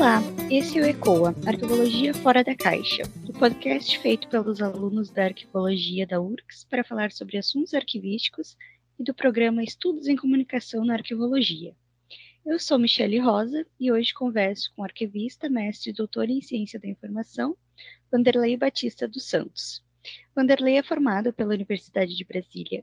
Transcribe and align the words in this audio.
Olá, 0.00 0.22
esse 0.50 0.78
é 0.78 0.80
o 0.80 0.86
ECOA, 0.86 1.34
Arquivologia 1.46 2.14
Fora 2.14 2.42
da 2.42 2.56
Caixa, 2.56 3.02
o 3.28 3.34
podcast 3.34 3.98
feito 3.98 4.28
pelos 4.28 4.62
alunos 4.62 5.10
da 5.10 5.24
Arquivologia 5.24 6.06
da 6.06 6.18
URCS 6.18 6.64
para 6.64 6.82
falar 6.82 7.12
sobre 7.12 7.36
assuntos 7.36 7.74
arquivísticos 7.74 8.56
e 8.98 9.04
do 9.04 9.12
programa 9.12 9.62
Estudos 9.62 10.08
em 10.08 10.16
Comunicação 10.16 10.86
na 10.86 10.94
Arquivologia. 10.94 11.76
Eu 12.46 12.58
sou 12.58 12.78
Michele 12.78 13.18
Rosa 13.18 13.66
e 13.78 13.92
hoje 13.92 14.14
converso 14.14 14.72
com 14.74 14.80
o 14.80 14.84
arquivista, 14.86 15.50
mestre 15.50 15.90
e 15.90 15.94
doutor 15.94 16.30
em 16.30 16.40
Ciência 16.40 16.80
da 16.80 16.88
Informação, 16.88 17.54
Vanderlei 18.10 18.56
Batista 18.56 19.06
dos 19.06 19.28
Santos. 19.28 19.84
Vanderlei 20.34 20.78
é 20.78 20.82
formado 20.82 21.30
pela 21.30 21.52
Universidade 21.52 22.16
de 22.16 22.24
Brasília. 22.24 22.82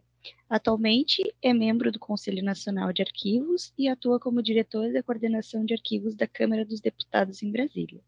Atualmente 0.50 1.24
é 1.42 1.54
membro 1.54 1.92
do 1.92 2.00
Conselho 2.00 2.44
Nacional 2.44 2.94
de 2.94 3.02
Arquivos 3.02 3.74
e 3.78 3.88
atua 3.88 4.20
como 4.20 4.42
diretor 4.42 4.92
da 4.94 5.04
coordenação 5.04 5.66
de 5.66 5.74
arquivos 5.74 6.16
da 6.16 6.28
Câmara 6.28 6.66
dos 6.66 6.80
Deputados 6.80 7.44
em 7.44 7.52
Brasília. 7.52 8.02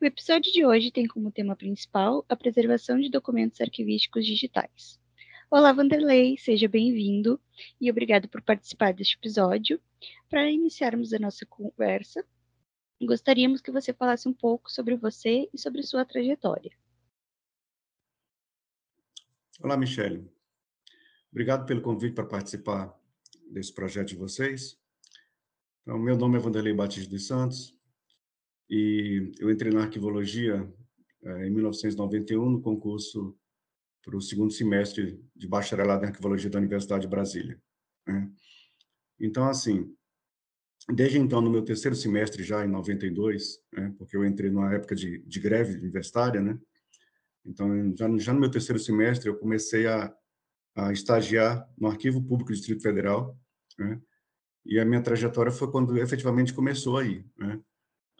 O 0.00 0.04
episódio 0.04 0.52
de 0.52 0.64
hoje 0.64 0.90
tem 0.90 1.06
como 1.06 1.32
tema 1.32 1.56
principal 1.56 2.24
a 2.28 2.36
preservação 2.36 3.00
de 3.00 3.08
documentos 3.08 3.60
arquivísticos 3.60 4.26
digitais. 4.26 5.00
Olá, 5.50 5.72
Vanderlei, 5.72 6.36
seja 6.36 6.68
bem-vindo 6.68 7.40
e 7.80 7.90
obrigado 7.90 8.28
por 8.28 8.42
participar 8.42 8.92
deste 8.92 9.16
episódio. 9.16 9.80
Para 10.28 10.50
iniciarmos 10.50 11.12
a 11.12 11.18
nossa 11.18 11.46
conversa, 11.46 12.24
gostaríamos 13.00 13.60
que 13.60 13.70
você 13.70 13.92
falasse 13.92 14.28
um 14.28 14.34
pouco 14.34 14.70
sobre 14.70 14.96
você 14.96 15.48
e 15.52 15.58
sobre 15.58 15.82
sua 15.82 16.04
trajetória. 16.04 16.72
Olá, 19.62 19.76
Michele. 19.76 20.35
Obrigado 21.36 21.66
pelo 21.66 21.82
convite 21.82 22.14
para 22.14 22.24
participar 22.24 22.98
desse 23.52 23.70
projeto 23.70 24.08
de 24.08 24.16
vocês. 24.16 24.80
Então, 25.82 25.98
meu 25.98 26.16
nome 26.16 26.38
é 26.38 26.40
Vanderlei 26.40 26.72
Batista 26.72 27.10
dos 27.10 27.26
Santos 27.26 27.78
e 28.70 29.34
eu 29.38 29.50
entrei 29.50 29.70
na 29.70 29.82
arquivologia 29.82 30.66
eh, 31.22 31.46
em 31.46 31.50
1991 31.50 32.48
no 32.52 32.62
concurso 32.62 33.38
para 34.02 34.16
o 34.16 34.20
segundo 34.22 34.50
semestre 34.50 35.22
de 35.36 35.46
bacharelado 35.46 36.04
em 36.04 36.06
arquivologia 36.06 36.48
da 36.48 36.58
Universidade 36.58 37.02
de 37.02 37.08
Brasília. 37.08 37.60
Né? 38.06 38.32
Então, 39.20 39.46
assim, 39.46 39.94
desde 40.88 41.18
então, 41.18 41.42
no 41.42 41.50
meu 41.50 41.62
terceiro 41.62 41.94
semestre, 41.94 42.42
já 42.42 42.64
em 42.64 42.68
92, 42.68 43.62
né, 43.74 43.94
porque 43.98 44.16
eu 44.16 44.24
entrei 44.24 44.50
numa 44.50 44.72
época 44.72 44.96
de, 44.96 45.18
de 45.18 45.38
greve 45.38 45.74
universitária, 45.74 46.40
né, 46.40 46.58
então, 47.44 47.94
já, 47.94 48.08
já 48.16 48.32
no 48.32 48.40
meu 48.40 48.50
terceiro 48.50 48.78
semestre, 48.78 49.28
eu 49.28 49.36
comecei 49.36 49.86
a, 49.86 50.16
a 50.76 50.92
estagiar 50.92 51.66
no 51.78 51.88
Arquivo 51.88 52.22
Público 52.22 52.52
do 52.52 52.54
Distrito 52.54 52.82
Federal, 52.82 53.36
né? 53.78 54.00
E 54.64 54.78
a 54.78 54.84
minha 54.84 55.00
trajetória 55.00 55.50
foi 55.50 55.70
quando 55.70 55.96
efetivamente 55.96 56.52
começou 56.52 56.98
aí, 56.98 57.24
né? 57.38 57.60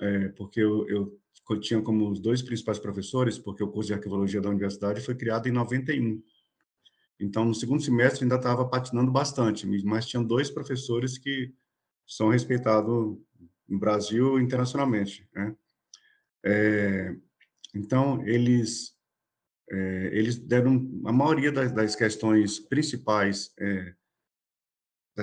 É, 0.01 0.29
porque 0.31 0.61
eu, 0.61 0.89
eu, 0.89 1.21
tinha 1.61 1.81
como 1.83 2.11
os 2.11 2.21
dois 2.21 2.43
principais 2.43 2.79
professores, 2.79 3.39
porque 3.39 3.63
o 3.63 3.69
curso 3.69 3.89
de 3.89 3.95
arquivologia 3.95 4.41
da 4.41 4.49
universidade 4.49 5.01
foi 5.01 5.15
criado 5.15 5.49
em 5.49 5.53
91. 5.53 6.23
Então, 7.21 7.45
no 7.45 7.55
segundo 7.55 7.83
semestre 7.83 8.25
ainda 8.25 8.37
estava 8.37 8.67
patinando 8.69 9.11
bastante, 9.11 9.67
mas 9.85 10.07
tinham 10.07 10.25
dois 10.25 10.51
professores 10.51 11.19
que 11.19 11.53
são 12.07 12.29
respeitados 12.29 13.19
no 13.69 13.79
Brasil 13.79 14.39
e 14.39 14.43
internacionalmente, 14.43 15.29
né? 15.35 15.55
É, 16.45 17.17
então, 17.75 18.27
eles 18.27 18.96
é, 19.71 20.11
eles 20.13 20.39
deram 20.39 20.89
a 21.05 21.13
maioria 21.13 21.51
das, 21.51 21.73
das 21.73 21.97
questões 21.97 22.61
principais 22.61 23.53
é, 23.59 23.95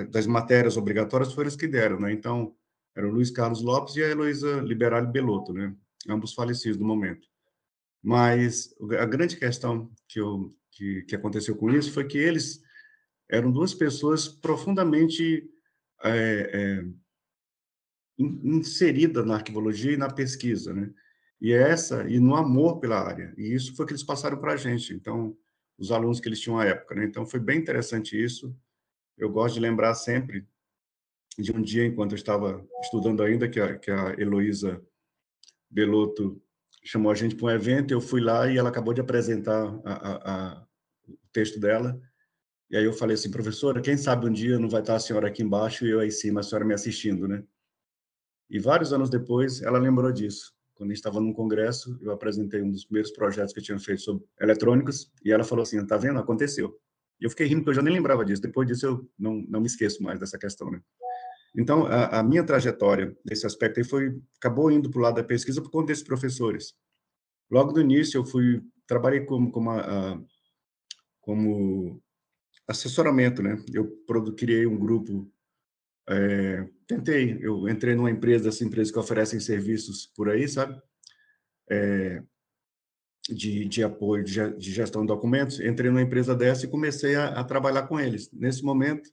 das 0.10 0.26
matérias 0.26 0.76
obrigatórias 0.76 1.32
foram 1.32 1.44
eles 1.44 1.56
que 1.56 1.68
deram, 1.68 2.00
né? 2.00 2.12
Então, 2.12 2.56
era 2.96 3.08
o 3.08 3.12
Luiz 3.12 3.30
Carlos 3.30 3.62
Lopes 3.62 3.96
e 3.96 4.04
a 4.04 4.10
Heloísa 4.10 4.60
Liberale 4.62 5.08
Belotto, 5.08 5.54
né? 5.54 5.76
Ambos 6.10 6.34
falecidos 6.34 6.80
no 6.80 6.86
momento. 6.86 7.28
Mas 8.02 8.76
a 9.00 9.06
grande 9.06 9.38
questão 9.38 9.90
que, 10.08 10.20
eu, 10.20 10.54
que, 10.72 11.04
que 11.04 11.16
aconteceu 11.16 11.56
com 11.56 11.70
isso 11.70 11.94
foi 11.94 12.06
que 12.06 12.18
eles 12.18 12.62
eram 13.30 13.52
duas 13.52 13.74
pessoas 13.74 14.28
profundamente 14.28 15.50
é, 16.04 16.50
é, 16.54 16.86
inseridas 18.20 19.26
na 19.26 19.36
arquivologia 19.36 19.94
e 19.94 19.98
na 19.98 20.12
pesquisa, 20.12 20.74
né? 20.74 20.92
E 21.44 21.52
essa, 21.52 22.10
e 22.10 22.22
no 22.22 22.38
amor 22.38 22.80
pela 22.80 22.98
área. 22.98 23.34
E 23.38 23.54
isso 23.54 23.76
foi 23.76 23.86
que 23.86 23.92
eles 23.92 24.02
passaram 24.02 24.38
para 24.38 24.54
a 24.54 24.56
gente. 24.56 24.94
Então, 24.94 25.38
os 25.78 25.92
alunos 25.92 26.22
que 26.22 26.30
eles 26.30 26.40
tinham 26.40 26.58
à 26.58 26.64
época. 26.64 26.96
Né? 26.96 27.04
Então, 27.04 27.26
foi 27.26 27.38
bem 27.42 27.60
interessante 27.60 28.16
isso. 28.16 28.56
Eu 29.18 29.30
gosto 29.30 29.56
de 29.56 29.60
lembrar 29.60 29.94
sempre 29.94 30.48
de 31.38 31.52
um 31.52 31.62
dia, 31.62 31.86
enquanto 31.86 32.14
eu 32.14 32.16
estava 32.16 32.66
estudando 32.82 33.22
ainda, 33.22 33.50
que 33.50 33.60
a, 33.60 33.78
que 33.78 33.92
a 33.92 34.16
Heloísa 34.18 34.82
Belotto 35.70 36.42
chamou 36.82 37.12
a 37.12 37.16
gente 37.16 37.36
para 37.36 37.48
um 37.48 37.50
evento, 37.50 37.92
eu 37.92 38.00
fui 38.00 38.22
lá 38.22 38.50
e 38.50 38.58
ela 38.58 38.70
acabou 38.70 38.94
de 38.94 39.02
apresentar 39.02 39.66
a, 39.84 39.94
a, 39.94 40.34
a, 40.62 40.68
o 41.10 41.18
texto 41.34 41.60
dela. 41.60 42.00
E 42.72 42.78
aí 42.78 42.86
eu 42.86 42.94
falei 42.94 43.16
assim, 43.16 43.30
professora, 43.30 43.82
quem 43.82 43.98
sabe 43.98 44.28
um 44.28 44.32
dia 44.32 44.58
não 44.58 44.70
vai 44.70 44.80
estar 44.80 44.96
a 44.96 45.00
senhora 45.00 45.28
aqui 45.28 45.44
embaixo 45.44 45.86
e 45.86 45.90
eu 45.90 46.00
aí 46.00 46.08
em 46.08 46.12
cima, 46.12 46.40
a 46.40 46.44
senhora 46.44 46.64
me 46.64 46.74
assistindo, 46.74 47.28
né? 47.28 47.44
E 48.50 48.60
vários 48.60 48.94
anos 48.94 49.10
depois, 49.10 49.62
ela 49.62 49.78
lembrou 49.78 50.10
disso 50.10 50.54
quando 50.84 50.92
a 50.92 50.94
gente 50.94 50.98
estava 50.98 51.22
num 51.22 51.34
congresso, 51.34 51.98
eu 52.02 52.12
apresentei 52.12 52.62
um 52.62 52.70
dos 52.70 52.84
primeiros 52.84 53.12
projetos 53.12 53.54
que 53.54 53.60
eu 53.60 53.64
tinha 53.64 53.80
feito 53.80 54.02
sobre 54.02 54.26
eletrônicos, 54.40 55.10
e 55.24 55.32
ela 55.32 55.44
falou 55.44 55.64
assim, 55.64 55.84
tá 55.88 55.96
vendo? 55.96 56.20
Aconteceu. 56.20 56.78
E 57.22 57.24
eu 57.24 57.30
fiquei 57.30 57.48
rindo, 57.48 57.62
porque 57.62 57.70
eu 57.70 57.76
já 57.76 57.82
nem 57.82 57.94
lembrava 57.94 58.26
disso. 58.26 58.42
Depois 58.42 58.68
disso, 58.68 58.86
eu 58.86 59.10
não, 59.18 59.46
não 59.48 59.62
me 59.62 59.68
esqueço 59.68 60.04
mais 60.04 60.20
dessa 60.20 60.38
questão, 60.38 60.70
né? 60.70 60.82
Então, 61.56 61.86
a, 61.86 62.20
a 62.20 62.24
minha 62.24 62.44
trajetória 62.44 63.16
nesse 63.24 63.46
aspecto 63.46 63.80
aí 63.80 63.86
foi, 63.86 64.20
acabou 64.38 64.70
indo 64.70 64.90
para 64.90 65.00
o 65.00 65.02
lado 65.02 65.16
da 65.16 65.24
pesquisa 65.24 65.62
por 65.62 65.72
conta 65.72 65.88
desses 65.88 66.04
professores. 66.04 66.74
Logo 67.50 67.72
do 67.72 67.80
início, 67.80 68.18
eu 68.18 68.26
fui, 68.26 68.62
trabalhei 68.86 69.22
como, 69.22 69.52
como, 69.52 69.70
a, 69.70 69.80
a, 69.80 70.22
como 71.22 72.02
assessoramento, 72.68 73.42
né? 73.42 73.58
Eu 73.74 73.90
criei 74.36 74.66
um 74.66 74.78
grupo 74.78 75.32
é, 76.10 76.68
tentei, 76.88 77.38
eu 77.42 77.68
entrei 77.70 77.96
numa 77.96 78.12
empresa, 78.12 78.50
essa 78.50 78.64
empresa 78.64 78.92
que 78.92 79.00
oferecem 79.00 79.40
serviços 79.40 80.08
por 80.16 80.30
aí, 80.30 80.48
sabe? 80.48 80.82
É, 81.70 82.22
de, 83.30 83.66
de 83.66 83.84
apoio, 83.84 84.24
de, 84.24 84.58
de, 84.58 84.72
gestão 84.72 85.02
de 85.02 85.08
documentos. 85.08 85.60
Entrei 85.60 85.90
numa 85.90 86.02
empresa 86.02 86.36
dessa 86.36 86.66
e 86.66 86.70
comecei 86.70 87.16
a, 87.16 87.40
a 87.40 87.44
trabalhar 87.44 87.84
com 87.88 88.00
eles. 88.00 88.30
Nesse 88.34 88.64
momento, 88.64 89.10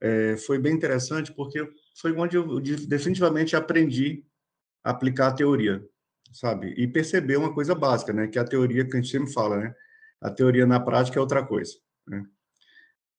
é, 0.00 0.36
foi 0.38 0.58
bem 0.58 0.72
interessante, 0.72 1.32
porque 1.32 1.62
foi 2.00 2.12
onde 2.12 2.36
eu 2.36 2.60
definitivamente 2.60 3.54
aprendi 3.54 4.24
a 4.82 4.90
aplicar 4.90 5.28
a 5.28 5.34
teoria, 5.34 5.84
sabe? 6.32 6.72
E 6.78 6.88
perceber 6.88 7.36
uma 7.36 7.52
coisa 7.52 7.74
básica, 7.74 8.12
né? 8.12 8.26
Que 8.26 8.38
a 8.38 8.44
teoria 8.44 8.88
que 8.88 8.96
a 8.96 9.00
gente 9.00 9.10
sempre 9.10 9.32
fala, 9.32 9.58
né? 9.58 9.74
A 10.22 10.30
teoria 10.30 10.66
na 10.66 10.80
prática 10.80 11.18
é 11.18 11.20
outra 11.20 11.44
coisa, 11.46 11.74
né? 12.06 12.24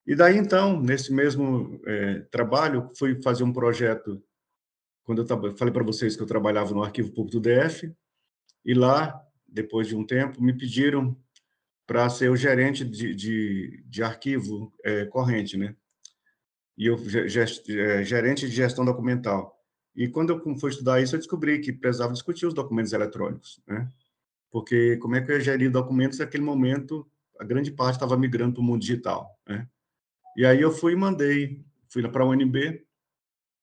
E 0.05 0.15
daí, 0.15 0.37
então, 0.37 0.81
nesse 0.81 1.13
mesmo 1.13 1.79
é, 1.85 2.19
trabalho, 2.31 2.89
fui 2.97 3.21
fazer 3.21 3.43
um 3.43 3.53
projeto, 3.53 4.21
quando 5.03 5.21
eu 5.21 5.57
falei 5.57 5.73
para 5.73 5.83
vocês 5.83 6.15
que 6.15 6.21
eu 6.21 6.27
trabalhava 6.27 6.73
no 6.73 6.83
Arquivo 6.83 7.11
Público 7.11 7.39
do 7.39 7.41
DF, 7.41 7.93
e 8.65 8.73
lá, 8.73 9.19
depois 9.47 9.87
de 9.87 9.95
um 9.95 10.05
tempo, 10.05 10.41
me 10.41 10.53
pediram 10.53 11.15
para 11.85 12.09
ser 12.09 12.29
o 12.29 12.37
gerente 12.37 12.85
de, 12.85 13.13
de, 13.13 13.83
de 13.85 14.03
arquivo 14.03 14.73
é, 14.83 15.05
corrente, 15.05 15.57
né? 15.57 15.75
E 16.77 16.85
eu, 16.85 16.95
é, 16.95 18.03
gerente 18.03 18.47
de 18.47 18.55
gestão 18.55 18.85
documental. 18.85 19.59
E 19.95 20.07
quando 20.07 20.29
eu 20.29 20.57
fui 20.57 20.69
estudar 20.69 21.01
isso, 21.01 21.15
eu 21.15 21.19
descobri 21.19 21.59
que 21.59 21.73
precisava 21.73 22.13
discutir 22.13 22.45
os 22.45 22.53
documentos 22.53 22.93
eletrônicos, 22.93 23.61
né? 23.67 23.89
Porque 24.49 24.97
como 24.97 25.15
é 25.15 25.21
que 25.21 25.31
eu 25.31 25.35
ia 25.35 25.41
gerir 25.41 25.69
documentos 25.69 26.19
naquele 26.19 26.43
momento, 26.43 27.09
a 27.39 27.43
grande 27.43 27.71
parte 27.71 27.95
estava 27.95 28.17
migrando 28.17 28.53
para 28.53 28.61
o 28.61 28.63
mundo 28.63 28.81
digital, 28.81 29.29
né? 29.47 29.67
E 30.37 30.45
aí 30.45 30.61
eu 30.61 30.71
fui 30.71 30.93
e 30.93 30.95
mandei, 30.95 31.63
fui 31.89 32.07
para 32.09 32.23
a 32.23 32.27
UNB 32.27 32.85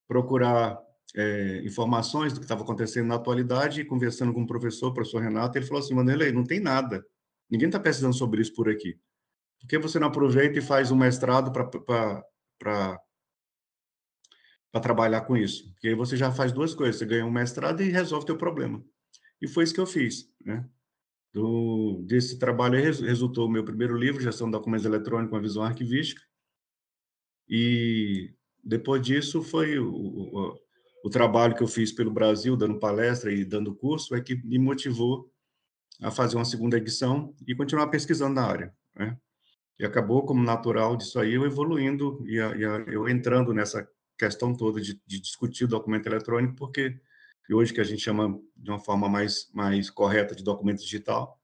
procurar 0.07 0.79
é, 1.15 1.63
informações 1.65 2.33
do 2.33 2.41
que 2.41 2.45
estava 2.45 2.63
acontecendo 2.63 3.07
na 3.07 3.15
atualidade, 3.15 3.81
e 3.81 3.85
conversando 3.85 4.33
com 4.33 4.43
o 4.43 4.47
professor, 4.47 4.89
o 4.89 4.95
professor 4.95 5.23
Renato, 5.23 5.57
ele 5.57 5.67
falou 5.67 5.83
assim, 5.83 5.95
Vanderlei, 5.95 6.33
não 6.33 6.45
tem 6.45 6.61
nada, 6.61 7.05
ninguém 7.51 7.69
está 7.69 7.81
pesquisando 7.81 8.15
sobre 8.15 8.41
isso 8.41 8.55
por 8.55 8.69
aqui. 8.69 8.99
Por 9.61 9.69
que 9.69 9.79
você 9.79 9.99
não 9.99 10.09
aproveita 10.09 10.59
e 10.59 10.63
faz 10.63 10.91
um 10.91 10.97
mestrado 10.97 11.51
para 11.51 13.01
trabalhar 14.81 15.23
com 15.23 15.37
isso? 15.37 15.73
Porque 15.73 15.89
aí 15.89 15.95
você 15.95 16.17
já 16.17 16.31
faz 16.31 16.53
duas 16.53 16.75
coisas, 16.75 16.97
você 16.97 17.07
ganha 17.07 17.27
um 17.27 17.31
mestrado 17.31 17.83
e 17.83 17.91
resolve 17.91 18.27
teu 18.27 18.37
problema. 18.37 18.83
E 19.41 19.49
foi 19.49 19.65
isso 19.65 19.75
que 19.75 19.81
eu 19.81 19.87
fiz, 19.87 20.31
né? 20.45 20.69
Do, 21.33 22.03
desse 22.07 22.39
trabalho 22.39 22.81
resultou 22.83 23.47
o 23.47 23.51
meu 23.51 23.63
primeiro 23.63 23.97
livro, 23.97 24.23
Gestão 24.23 24.47
de 24.47 24.53
Documentos 24.53 24.87
Eletrônicos, 24.87 25.35
uma 25.35 25.43
visão 25.43 25.63
arquivística, 25.63 26.23
e 27.49 28.35
depois 28.63 29.01
disso 29.03 29.43
foi 29.43 29.79
o, 29.79 29.91
o, 29.91 30.59
o, 31.05 31.11
trabalho 31.11 31.55
que 31.55 31.63
eu 31.63 31.69
fiz 31.69 31.93
pelo 31.93 32.11
Brasil, 32.11 32.57
dando 32.57 32.79
palestra 32.79 33.33
e 33.33 33.45
dando 33.45 33.75
curso, 33.75 34.15
é 34.15 34.21
que 34.21 34.35
me 34.45 34.59
motivou 34.59 35.31
a 36.03 36.11
fazer 36.11 36.37
uma 36.37 36.45
segunda 36.45 36.77
edição 36.77 37.35
e 37.47 37.55
continuar 37.55 37.89
pesquisando 37.89 38.35
na 38.35 38.47
área. 38.47 38.75
Né? 38.95 39.17
E 39.79 39.87
acabou, 39.87 40.25
como 40.25 40.43
natural 40.43 40.97
disso 40.97 41.19
aí, 41.19 41.35
eu 41.35 41.45
evoluindo 41.45 42.23
e, 42.27 42.39
a, 42.41 42.57
e 42.57 42.65
a, 42.65 42.85
eu 42.89 43.09
entrando 43.09 43.55
nessa 43.55 43.89
questão 44.19 44.55
toda 44.55 44.81
de, 44.81 45.01
de 45.07 45.21
discutir 45.21 45.65
o 45.65 45.69
documento 45.69 46.07
eletrônico, 46.07 46.55
porque 46.57 47.01
que 47.47 47.55
hoje 47.55 47.73
que 47.73 47.81
a 47.81 47.85
gente 47.85 48.03
chama 48.03 48.39
de 48.55 48.71
uma 48.71 48.79
forma 48.79 49.09
mais, 49.09 49.49
mais 49.55 49.89
correta 49.89 50.35
de 50.35 50.45
documento 50.45 50.81
digital, 50.81 51.41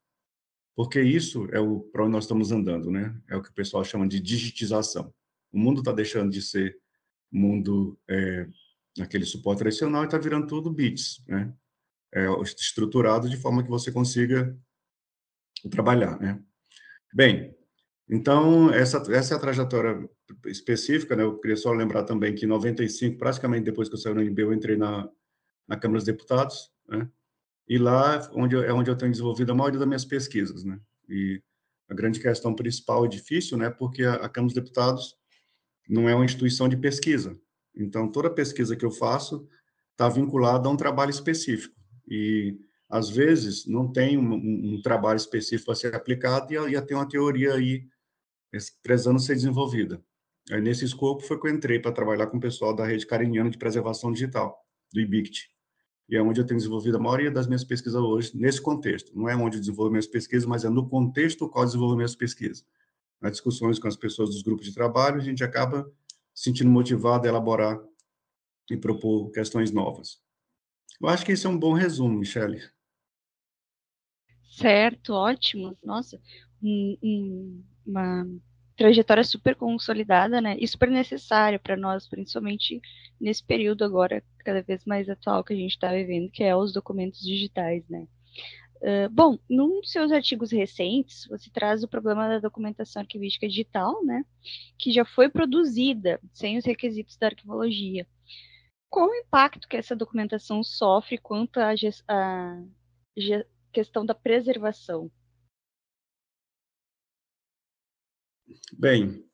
porque 0.76 1.00
isso 1.00 1.48
é 1.50 1.58
o 1.58 1.80
para 1.80 2.02
onde 2.02 2.12
nós 2.12 2.24
estamos 2.24 2.52
andando, 2.52 2.90
né? 2.90 3.16
É 3.26 3.34
o 3.34 3.42
que 3.42 3.48
o 3.48 3.54
pessoal 3.54 3.82
chama 3.84 4.06
de 4.06 4.20
digitização. 4.20 5.14
O 5.54 5.58
mundo 5.58 5.78
está 5.78 5.92
deixando 5.92 6.32
de 6.32 6.42
ser 6.42 6.76
mundo 7.30 7.96
é, 8.10 8.46
aquele 9.00 9.24
suporte 9.24 9.60
tradicional 9.60 10.02
e 10.02 10.06
está 10.06 10.18
virando 10.18 10.48
tudo 10.48 10.70
bits, 10.70 11.22
né? 11.28 11.54
É, 12.12 12.26
estruturado 12.42 13.28
de 13.28 13.36
forma 13.36 13.62
que 13.62 13.70
você 13.70 13.92
consiga 13.92 14.56
trabalhar, 15.70 16.18
né? 16.20 16.42
Bem, 17.12 17.56
então 18.08 18.72
essa 18.72 18.98
essa 19.12 19.34
é 19.34 19.36
a 19.36 19.40
trajetória 19.40 20.08
específica, 20.46 21.14
né? 21.14 21.22
Eu 21.22 21.38
queria 21.38 21.56
só 21.56 21.72
lembrar 21.72 22.02
também 22.02 22.34
que 22.34 22.44
em 22.44 22.48
95, 22.48 23.16
praticamente 23.16 23.64
depois 23.64 23.88
que 23.88 23.94
eu 23.94 23.98
saí 23.98 24.12
do 24.12 24.20
NB, 24.20 24.42
eu 24.42 24.52
entrei 24.52 24.76
na 24.76 25.08
na 25.66 25.76
Câmara 25.76 25.98
dos 25.98 26.04
Deputados, 26.04 26.70
né? 26.88 27.08
E 27.68 27.78
lá 27.78 28.28
onde 28.32 28.56
é 28.56 28.72
onde 28.72 28.90
eu 28.90 28.96
tenho 28.96 29.12
desenvolvido 29.12 29.52
a 29.52 29.54
maioria 29.54 29.78
das 29.78 29.88
minhas 29.88 30.04
pesquisas, 30.04 30.64
né? 30.64 30.80
E 31.08 31.40
a 31.88 31.94
grande 31.94 32.20
questão 32.20 32.54
principal 32.54 33.04
é 33.04 33.08
difícil, 33.08 33.56
né? 33.56 33.70
Porque 33.70 34.02
a, 34.02 34.14
a 34.14 34.28
Câmara 34.28 34.52
dos 34.52 34.62
Deputados 34.62 35.16
não 35.88 36.08
é 36.08 36.14
uma 36.14 36.24
instituição 36.24 36.68
de 36.68 36.76
pesquisa. 36.76 37.38
Então, 37.74 38.10
toda 38.10 38.30
pesquisa 38.30 38.76
que 38.76 38.84
eu 38.84 38.90
faço 38.90 39.48
está 39.92 40.08
vinculada 40.08 40.68
a 40.68 40.72
um 40.72 40.76
trabalho 40.76 41.10
específico. 41.10 41.74
E, 42.08 42.58
às 42.88 43.08
vezes, 43.08 43.66
não 43.66 43.90
tem 43.90 44.16
um, 44.18 44.34
um, 44.74 44.82
trabalho 44.82 45.16
específico 45.16 45.72
a 45.72 45.74
ser 45.74 45.94
aplicado 45.94 46.52
e 46.52 46.72
ia 46.72 46.82
ter 46.82 46.94
uma 46.94 47.08
teoria 47.08 47.54
aí, 47.54 47.86
precisando 48.82 49.18
ser 49.18 49.34
desenvolvida. 49.34 50.02
Aí, 50.50 50.60
nesse 50.60 50.84
escopo, 50.84 51.22
foi 51.22 51.40
que 51.40 51.48
eu 51.48 51.54
entrei 51.54 51.78
para 51.78 51.92
trabalhar 51.92 52.26
com 52.26 52.36
o 52.36 52.40
pessoal 52.40 52.74
da 52.74 52.86
Rede 52.86 53.06
Cariniana 53.06 53.50
de 53.50 53.58
Preservação 53.58 54.12
Digital, 54.12 54.56
do 54.92 55.00
IBICT 55.00 55.54
e 56.08 56.16
é 56.16 56.22
onde 56.22 56.40
eu 56.40 56.46
tenho 56.46 56.58
desenvolvido 56.58 56.96
a 56.96 57.00
maioria 57.00 57.30
das 57.30 57.46
minhas 57.46 57.64
pesquisas 57.64 58.00
hoje, 58.00 58.32
nesse 58.34 58.60
contexto. 58.60 59.16
Não 59.16 59.28
é 59.28 59.34
onde 59.34 59.56
eu 59.56 59.60
desenvolvo 59.60 59.90
minhas 59.90 60.06
pesquisas, 60.06 60.46
mas 60.46 60.64
é 60.64 60.68
no 60.68 60.88
contexto 60.88 61.48
qual 61.48 61.64
eu 61.64 61.66
desenvolvo 61.66 61.96
minhas 61.96 62.14
pesquisas. 62.14 62.64
Nas 63.24 63.32
discussões 63.32 63.78
com 63.78 63.88
as 63.88 63.96
pessoas 63.96 64.28
dos 64.28 64.42
grupos 64.42 64.66
de 64.66 64.74
trabalho, 64.74 65.16
a 65.16 65.24
gente 65.24 65.42
acaba 65.42 65.90
se 66.34 66.44
sentindo 66.44 66.68
motivado 66.68 67.24
a 67.24 67.30
elaborar 67.30 67.80
e 68.70 68.76
propor 68.76 69.30
questões 69.30 69.70
novas. 69.70 70.20
Eu 71.00 71.08
acho 71.08 71.24
que 71.24 71.32
esse 71.32 71.46
é 71.46 71.48
um 71.48 71.58
bom 71.58 71.72
resumo, 71.72 72.18
Michele. 72.18 72.60
Certo, 74.58 75.14
ótimo. 75.14 75.74
Nossa, 75.82 76.20
um, 76.62 76.98
um, 77.02 77.64
uma 77.86 78.26
trajetória 78.76 79.24
super 79.24 79.56
consolidada, 79.56 80.38
né? 80.42 80.58
E 80.60 80.68
super 80.68 80.90
necessária 80.90 81.58
para 81.58 81.78
nós, 81.78 82.06
principalmente 82.06 82.78
nesse 83.18 83.42
período 83.42 83.84
agora 83.84 84.22
cada 84.40 84.60
vez 84.60 84.84
mais 84.84 85.08
atual 85.08 85.42
que 85.42 85.54
a 85.54 85.56
gente 85.56 85.72
está 85.72 85.90
vivendo, 85.90 86.30
que 86.30 86.44
é 86.44 86.54
os 86.54 86.74
documentos 86.74 87.22
digitais, 87.22 87.88
né? 87.88 88.06
Uh, 88.84 89.08
bom, 89.10 89.38
num 89.48 89.80
dos 89.80 89.90
seus 89.90 90.12
artigos 90.12 90.52
recentes, 90.52 91.26
você 91.26 91.48
traz 91.48 91.82
o 91.82 91.88
problema 91.88 92.28
da 92.28 92.38
documentação 92.38 93.00
arquivística 93.00 93.48
digital, 93.48 94.04
né? 94.04 94.22
Que 94.78 94.92
já 94.92 95.06
foi 95.06 95.30
produzida 95.30 96.20
sem 96.34 96.58
os 96.58 96.66
requisitos 96.66 97.16
da 97.16 97.28
arquivologia. 97.28 98.06
Qual 98.90 99.08
o 99.08 99.14
impacto 99.14 99.66
que 99.66 99.78
essa 99.78 99.96
documentação 99.96 100.62
sofre 100.62 101.16
quanto 101.16 101.58
à 101.58 101.72
questão 103.72 104.04
da 104.04 104.14
preservação? 104.14 105.10
Bem, 108.78 109.24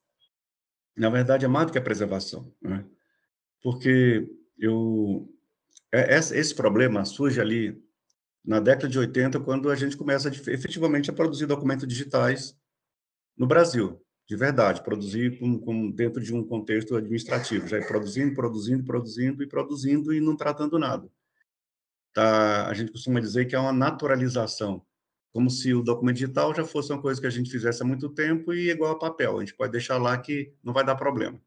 na 0.97 1.11
verdade 1.11 1.45
é 1.45 1.49
mais 1.49 1.67
do 1.67 1.73
que 1.73 1.79
a 1.79 1.83
preservação, 1.83 2.55
né? 2.63 2.89
porque 3.61 4.31
eu 4.57 5.29
é, 5.93 6.17
esse 6.17 6.55
problema 6.55 7.05
surge 7.05 7.41
ali 7.41 7.90
na 8.45 8.61
década 8.61 8.89
de 8.89 8.99
80, 8.99 9.41
quando 9.41 9.71
a 9.71 9.77
gente 9.77 9.97
começa 9.97 10.29
efetivamente 10.29 11.11
a 11.11 11.13
produzir 11.13 11.47
documentos 11.47 11.87
digitais 11.87 12.57
no 13.37 13.47
Brasil, 13.47 14.01
de 14.29 14.37
verdade, 14.37 14.83
produzir 14.83 15.39
com, 15.39 15.59
com, 15.59 15.91
dentro 15.91 16.23
de 16.23 16.35
um 16.35 16.45
contexto 16.45 16.97
administrativo, 16.97 17.67
já 17.67 17.79
ir 17.79 17.87
produzindo, 17.87 18.35
produzindo, 18.35 18.85
produzindo 18.85 19.43
e 19.43 19.47
produzindo 19.47 20.15
e 20.15 20.21
não 20.21 20.37
tratando 20.37 20.79
nada. 20.79 21.11
Tá, 22.13 22.67
a 22.69 22.75
gente 22.75 22.93
costuma 22.93 23.21
dizer 23.21 23.47
que 23.47 23.55
é 23.55 23.59
uma 23.59 23.73
naturalização 23.73 24.85
como 25.33 25.49
se 25.49 25.73
o 25.73 25.83
documento 25.83 26.17
digital 26.17 26.55
já 26.55 26.65
fosse 26.65 26.93
uma 26.93 27.01
coisa 27.01 27.21
que 27.21 27.27
a 27.27 27.31
gente 27.31 27.51
fizesse 27.51 27.83
há 27.83 27.87
muito 27.87 28.09
tempo 28.09 28.53
e 28.53 28.71
igual 28.71 28.93
a 28.93 28.99
papel. 28.99 29.37
A 29.37 29.41
gente 29.41 29.55
pode 29.55 29.73
deixar 29.73 29.97
lá 29.97 30.19
que 30.19 30.53
não 30.63 30.73
vai 30.73 30.85
dar 30.85 30.97
problema. 30.97 31.41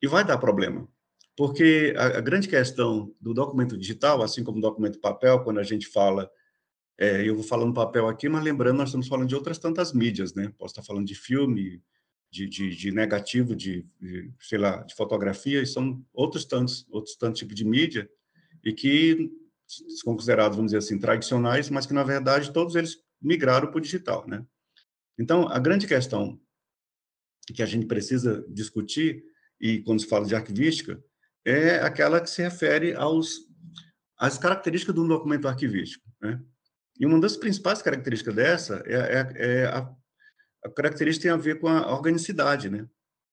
E 0.00 0.06
vai 0.06 0.24
dar 0.24 0.38
problema, 0.38 0.88
porque 1.36 1.94
a, 1.96 2.18
a 2.18 2.20
grande 2.20 2.48
questão 2.48 3.14
do 3.20 3.32
documento 3.32 3.76
digital, 3.76 4.22
assim 4.22 4.44
como 4.44 4.58
o 4.58 4.62
documento 4.62 5.00
papel, 5.00 5.42
quando 5.42 5.60
a 5.60 5.62
gente 5.62 5.86
fala, 5.86 6.30
é, 6.98 7.26
eu 7.26 7.34
vou 7.34 7.44
falando 7.44 7.72
papel 7.72 8.08
aqui, 8.08 8.28
mas 8.28 8.44
lembrando, 8.44 8.76
nós 8.76 8.88
estamos 8.88 9.08
falando 9.08 9.28
de 9.28 9.34
outras 9.34 9.58
tantas 9.58 9.92
mídias, 9.92 10.34
né? 10.34 10.52
Posso 10.58 10.72
estar 10.72 10.82
falando 10.82 11.06
de 11.06 11.14
filme, 11.14 11.82
de, 12.30 12.48
de, 12.48 12.74
de 12.74 12.92
negativo, 12.92 13.54
de, 13.54 13.86
de, 14.00 14.32
sei 14.40 14.58
lá, 14.58 14.82
de 14.82 14.94
fotografia, 14.94 15.60
e 15.62 15.66
são 15.66 16.04
outros 16.12 16.44
tantos, 16.44 16.86
outros 16.90 17.16
tantos 17.16 17.40
tipos 17.40 17.54
de 17.54 17.64
mídia, 17.64 18.08
e 18.64 18.72
que 18.72 19.30
são 19.66 20.14
considerados, 20.14 20.56
vamos 20.56 20.72
dizer 20.72 20.78
assim, 20.78 20.98
tradicionais, 20.98 21.70
mas 21.70 21.86
que, 21.86 21.94
na 21.94 22.04
verdade, 22.04 22.52
todos 22.52 22.74
eles 22.74 22.98
migraram 23.20 23.68
para 23.68 23.78
o 23.78 23.80
digital, 23.80 24.26
né? 24.26 24.44
Então, 25.18 25.48
a 25.48 25.58
grande 25.58 25.86
questão 25.86 26.40
que 27.54 27.62
a 27.62 27.66
gente 27.66 27.86
precisa 27.86 28.44
discutir, 28.48 29.24
e 29.60 29.80
quando 29.80 30.00
se 30.00 30.06
fala 30.06 30.26
de 30.26 30.34
arquivística, 30.34 31.02
é 31.44 31.76
aquela 31.76 32.20
que 32.20 32.30
se 32.30 32.42
refere 32.42 32.94
aos 32.94 33.50
às 34.18 34.38
características 34.38 34.94
do 34.94 35.06
documento 35.06 35.48
arquivístico, 35.48 36.04
né? 36.20 36.40
E 36.98 37.06
uma 37.06 37.20
das 37.20 37.36
principais 37.36 37.82
características 37.82 38.34
dessa 38.34 38.82
é, 38.86 38.94
é, 38.94 39.32
é 39.34 39.64
a, 39.66 39.92
a, 40.64 40.70
característica 40.70 41.22
tem 41.24 41.32
a 41.32 41.36
ver 41.36 41.58
com 41.58 41.66
a 41.66 41.92
organicidade, 41.92 42.70
né? 42.70 42.86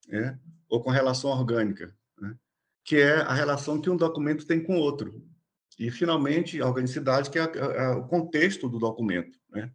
É, 0.09 0.35
ou 0.67 0.81
com 0.81 0.89
a 0.89 0.93
relação 0.93 1.29
orgânica, 1.29 1.95
né? 2.19 2.35
que 2.83 2.95
é 2.95 3.17
a 3.17 3.33
relação 3.33 3.79
que 3.79 3.89
um 3.89 3.97
documento 3.97 4.47
tem 4.47 4.63
com 4.63 4.77
outro. 4.77 5.23
E, 5.77 5.91
finalmente, 5.91 6.59
a 6.59 6.67
organicidade, 6.67 7.29
que 7.29 7.37
é, 7.37 7.43
é 7.43 7.89
o 7.89 8.07
contexto 8.07 8.67
do 8.67 8.79
documento. 8.79 9.37
Né? 9.49 9.71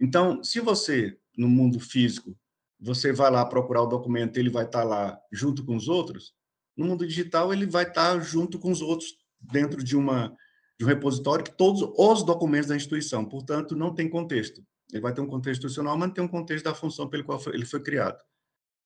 Então, 0.00 0.42
se 0.42 0.60
você, 0.60 1.18
no 1.36 1.48
mundo 1.48 1.80
físico, 1.80 2.38
você 2.78 3.12
vai 3.12 3.30
lá 3.30 3.44
procurar 3.44 3.82
o 3.82 3.88
documento, 3.88 4.36
ele 4.36 4.50
vai 4.50 4.64
estar 4.64 4.84
lá 4.84 5.18
junto 5.32 5.64
com 5.64 5.74
os 5.74 5.88
outros, 5.88 6.32
no 6.76 6.86
mundo 6.86 7.06
digital 7.06 7.52
ele 7.52 7.66
vai 7.66 7.84
estar 7.84 8.18
junto 8.20 8.58
com 8.58 8.70
os 8.70 8.80
outros 8.80 9.16
dentro 9.40 9.82
de 9.82 9.96
uma 9.96 10.34
de 10.76 10.84
um 10.84 10.88
repositório 10.88 11.44
que 11.44 11.56
todos 11.56 11.82
os 11.82 12.24
documentos 12.24 12.68
da 12.68 12.74
instituição, 12.74 13.24
portanto, 13.24 13.76
não 13.76 13.94
tem 13.94 14.08
contexto. 14.08 14.60
Ele 14.92 15.00
vai 15.00 15.14
ter 15.14 15.20
um 15.20 15.26
contexto 15.26 15.60
institucional, 15.60 15.96
mas 15.96 16.08
não 16.08 16.14
tem 16.14 16.24
um 16.24 16.28
contexto 16.28 16.64
da 16.64 16.74
função 16.74 17.08
pelo 17.08 17.22
qual 17.22 17.40
ele 17.52 17.64
foi 17.64 17.80
criado. 17.80 18.18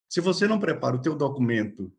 Se 0.07 0.21
você 0.21 0.47
não 0.47 0.61
prepara 0.61 0.97
o 0.97 1.01
teu 1.01 1.15
documento 1.15 1.91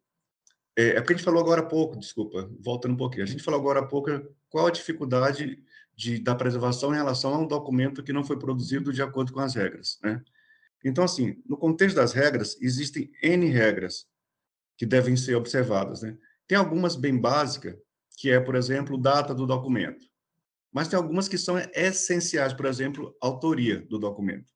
é, 0.80 0.92
é 0.92 1.02
porque 1.02 1.14
a 1.14 1.16
gente 1.18 1.26
falou 1.26 1.42
agora 1.42 1.62
há 1.62 1.66
pouco, 1.66 2.00
desculpa, 2.00 2.50
voltando 2.60 2.94
um 2.94 2.98
pouquinho. 2.98 3.24
A 3.24 3.28
gente 3.28 3.44
falou 3.44 3.60
agora 3.60 3.82
há 3.82 3.86
pouco 3.86 4.10
qual 4.48 4.68
a 4.68 4.72
dificuldade 4.72 5.62
de, 5.94 6.20
da 6.20 6.34
preservação 6.34 6.94
em 6.94 6.98
relação 6.98 7.34
a 7.34 7.38
um 7.38 7.46
documento 7.46 8.02
que 8.02 8.14
não 8.14 8.24
foi 8.24 8.40
produzido 8.40 8.94
de 8.94 9.02
acordo 9.02 9.34
com 9.34 9.42
as 9.42 9.56
regras, 9.56 10.00
né? 10.02 10.24
Então, 10.84 11.04
assim, 11.04 11.36
no 11.46 11.58
contexto 11.58 11.98
das 11.98 12.14
regras, 12.14 12.56
existem 12.62 13.12
N 13.22 13.46
regras 13.48 14.08
que 14.80 14.86
devem 14.86 15.18
ser 15.18 15.36
observadas, 15.36 16.02
né? 16.02 16.18
Tem 16.48 16.58
algumas 16.58 16.96
bem 16.96 17.20
básicas, 17.20 17.76
que 18.18 18.32
é, 18.32 18.40
por 18.40 18.56
exemplo, 18.56 18.98
data 18.98 19.36
do 19.36 19.46
documento. 19.46 20.06
Mas 20.72 20.88
tem 20.88 20.96
algumas 20.96 21.28
que 21.28 21.38
são 21.38 21.60
essenciais, 21.76 22.54
por 22.54 22.66
exemplo, 22.66 23.14
autoria 23.22 23.82
do 23.82 24.00
documento. 24.00 24.50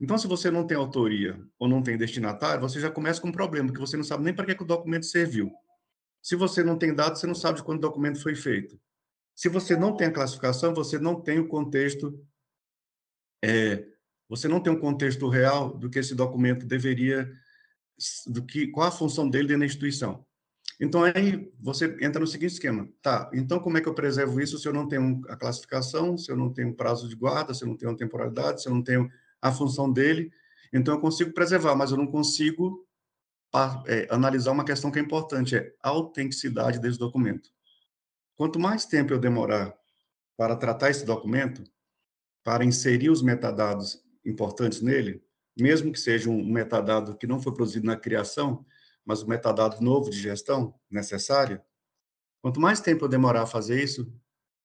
Então, 0.00 0.16
se 0.16 0.26
você 0.26 0.50
não 0.50 0.66
tem 0.66 0.76
autoria 0.76 1.38
ou 1.58 1.68
não 1.68 1.82
tem 1.82 1.98
destinatário, 1.98 2.62
você 2.62 2.80
já 2.80 2.90
começa 2.90 3.20
com 3.20 3.28
um 3.28 3.32
problema, 3.32 3.68
porque 3.68 3.80
você 3.80 3.94
não 3.94 4.02
sabe 4.02 4.24
nem 4.24 4.34
para 4.34 4.46
que, 4.46 4.54
que 4.54 4.62
o 4.62 4.66
documento 4.66 5.04
serviu. 5.04 5.52
Se 6.22 6.34
você 6.34 6.64
não 6.64 6.78
tem 6.78 6.94
dados, 6.94 7.20
você 7.20 7.26
não 7.26 7.34
sabe 7.34 7.58
de 7.58 7.64
quando 7.64 7.78
o 7.78 7.82
documento 7.82 8.22
foi 8.22 8.34
feito. 8.34 8.80
Se 9.36 9.50
você 9.50 9.76
não 9.76 9.94
tem 9.94 10.06
a 10.06 10.12
classificação, 10.12 10.72
você 10.72 10.98
não 10.98 11.20
tem 11.20 11.38
o 11.38 11.46
contexto, 11.46 12.18
é, 13.44 13.84
você 14.30 14.48
não 14.48 14.60
tem 14.60 14.72
um 14.72 14.80
contexto 14.80 15.28
real 15.28 15.76
do 15.76 15.90
que 15.90 15.98
esse 15.98 16.14
documento 16.14 16.64
deveria, 16.64 17.30
do 18.26 18.44
que 18.44 18.68
qual 18.68 18.88
a 18.88 18.92
função 18.92 19.28
dele 19.28 19.48
dentro 19.48 19.60
da 19.60 19.66
instituição. 19.66 20.24
Então 20.80 21.04
aí 21.04 21.52
você 21.60 21.96
entra 22.00 22.20
no 22.20 22.26
seguinte 22.26 22.52
esquema, 22.52 22.88
tá? 23.00 23.30
Então 23.32 23.60
como 23.60 23.78
é 23.78 23.80
que 23.80 23.88
eu 23.88 23.94
preservo 23.94 24.40
isso 24.40 24.58
se 24.58 24.66
eu 24.66 24.72
não 24.72 24.88
tenho 24.88 25.20
a 25.28 25.36
classificação, 25.36 26.16
se 26.16 26.30
eu 26.30 26.36
não 26.36 26.52
tenho 26.52 26.74
prazo 26.74 27.08
de 27.08 27.14
guarda, 27.14 27.54
se 27.54 27.64
eu 27.64 27.68
não 27.68 27.76
tenho 27.76 27.96
temporalidade, 27.96 28.62
se 28.62 28.68
eu 28.68 28.74
não 28.74 28.82
tenho 28.82 29.10
a 29.42 29.50
função 29.50 29.92
dele. 29.92 30.32
Então, 30.72 30.94
eu 30.94 31.00
consigo 31.00 31.32
preservar, 31.32 31.74
mas 31.74 31.90
eu 31.90 31.98
não 31.98 32.06
consigo 32.06 32.86
é, 33.86 34.06
analisar 34.08 34.52
uma 34.52 34.64
questão 34.64 34.90
que 34.90 34.98
é 34.98 35.02
importante, 35.02 35.56
é 35.56 35.74
a 35.82 35.90
autenticidade 35.90 36.78
desse 36.78 36.98
documento. 36.98 37.50
Quanto 38.36 38.58
mais 38.58 38.86
tempo 38.86 39.12
eu 39.12 39.18
demorar 39.18 39.74
para 40.36 40.56
tratar 40.56 40.88
esse 40.88 41.04
documento, 41.04 41.62
para 42.42 42.64
inserir 42.64 43.10
os 43.10 43.20
metadados 43.20 44.02
importantes 44.24 44.80
nele, 44.80 45.22
mesmo 45.56 45.92
que 45.92 46.00
seja 46.00 46.30
um 46.30 46.44
metadado 46.44 47.16
que 47.16 47.26
não 47.26 47.40
foi 47.40 47.52
produzido 47.52 47.86
na 47.86 47.96
criação, 47.96 48.64
mas 49.04 49.22
um 49.22 49.28
metadado 49.28 49.80
novo 49.80 50.10
de 50.10 50.18
gestão 50.18 50.74
necessária, 50.90 51.64
Quanto 52.42 52.60
mais 52.60 52.80
tempo 52.80 53.04
eu 53.04 53.08
demorar 53.08 53.42
a 53.42 53.46
fazer 53.46 53.82
isso, 53.82 54.12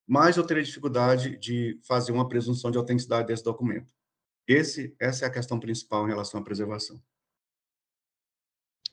mais 0.06 0.36
eu 0.36 0.46
terei 0.46 0.64
dificuldade 0.64 1.38
de 1.38 1.80
fazer 1.84 2.12
uma 2.12 2.28
presunção 2.28 2.72
de 2.72 2.78
autenticidade 2.78 3.28
desse 3.28 3.44
documento. 3.44 3.88
Esse, 4.48 4.96
essa 5.00 5.26
é 5.26 5.28
a 5.28 5.32
questão 5.32 5.60
principal 5.60 6.06
em 6.06 6.10
relação 6.10 6.40
à 6.40 6.44
preservação. 6.44 7.00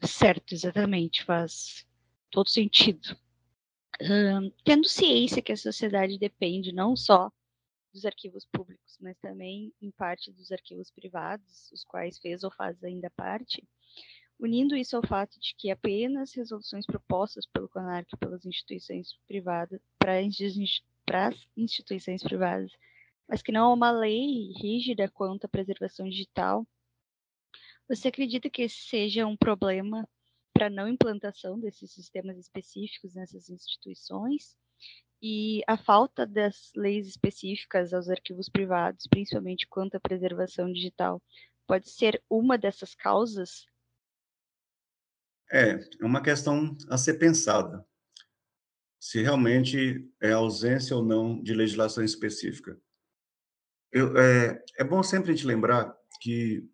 Certo, 0.03 0.53
exatamente, 0.53 1.25
faz 1.25 1.87
todo 2.31 2.51
sentido. 2.51 3.17
tendo 4.65 4.87
ciência 4.87 5.41
que 5.41 5.53
a 5.53 5.57
sociedade 5.57 6.19
depende 6.19 6.71
não 6.71 6.95
só 6.95 7.33
dos 7.95 8.05
arquivos 8.05 8.45
públicos, 8.45 8.99
mas 9.01 9.17
também 9.19 9.73
em 9.81 9.91
parte 9.93 10.33
dos 10.33 10.51
arquivos 10.51 10.91
privados, 10.91 11.71
os 11.73 11.85
quais 11.85 12.19
fez 12.19 12.43
ou 12.43 12.51
faz 12.51 12.83
ainda 12.83 13.09
parte, 13.11 13.63
unindo 14.39 14.75
isso 14.75 14.97
ao 14.97 15.07
fato 15.07 15.39
de 15.39 15.55
que 15.55 15.71
apenas 15.71 16.35
resoluções 16.35 16.85
propostas 16.85 17.47
pelo 17.47 17.69
CONARC 17.69 18.09
pelas 18.19 18.45
instituições 18.45 19.17
privadas 19.29 19.81
para 19.97 20.19
as 20.19 21.47
instituições 21.57 22.23
privadas, 22.23 22.73
mas 23.29 23.41
que 23.41 23.53
não 23.53 23.67
há 23.67 23.73
uma 23.73 23.93
lei 23.93 24.53
rígida 24.61 25.09
quanto 25.09 25.45
à 25.45 25.49
preservação 25.49 26.09
digital, 26.09 26.67
você 27.89 28.09
acredita 28.09 28.51
que 28.51 28.63
esse 28.63 28.77
seja 28.77 29.27
um 29.27 29.37
problema 29.37 30.09
para 30.53 30.69
não 30.69 30.89
implantação 30.89 31.61
desses 31.61 31.93
sistemas 31.93 32.39
específicos 32.39 33.15
nessas 33.15 33.51
instituições? 33.51 34.57
E 35.27 35.63
a 35.67 35.79
falta 35.79 36.27
das 36.27 36.71
leis 36.77 37.07
específicas 37.07 37.95
aos 37.95 38.11
arquivos 38.11 38.47
privados, 38.51 39.07
principalmente 39.07 39.67
quanto 39.67 39.95
à 39.95 40.01
preservação 40.01 40.71
digital, 40.71 41.23
pode 41.67 41.89
ser 41.89 42.23
uma 42.29 42.59
dessas 42.59 42.95
causas? 42.95 43.65
É, 45.51 45.81
é 45.99 46.05
uma 46.05 46.23
questão 46.23 46.77
a 46.91 46.99
ser 46.99 47.15
pensada. 47.15 47.83
Se 49.01 49.23
realmente 49.23 50.07
é 50.21 50.33
ausência 50.33 50.95
ou 50.95 51.03
não 51.03 51.43
de 51.43 51.55
legislação 51.55 52.05
específica. 52.05 52.79
Eu, 53.91 54.19
é, 54.19 54.63
é 54.79 54.85
bom 54.85 55.03
sempre 55.03 55.33
a 55.33 55.35
gente 55.35 55.47
lembrar 55.47 55.97
que 56.21 56.69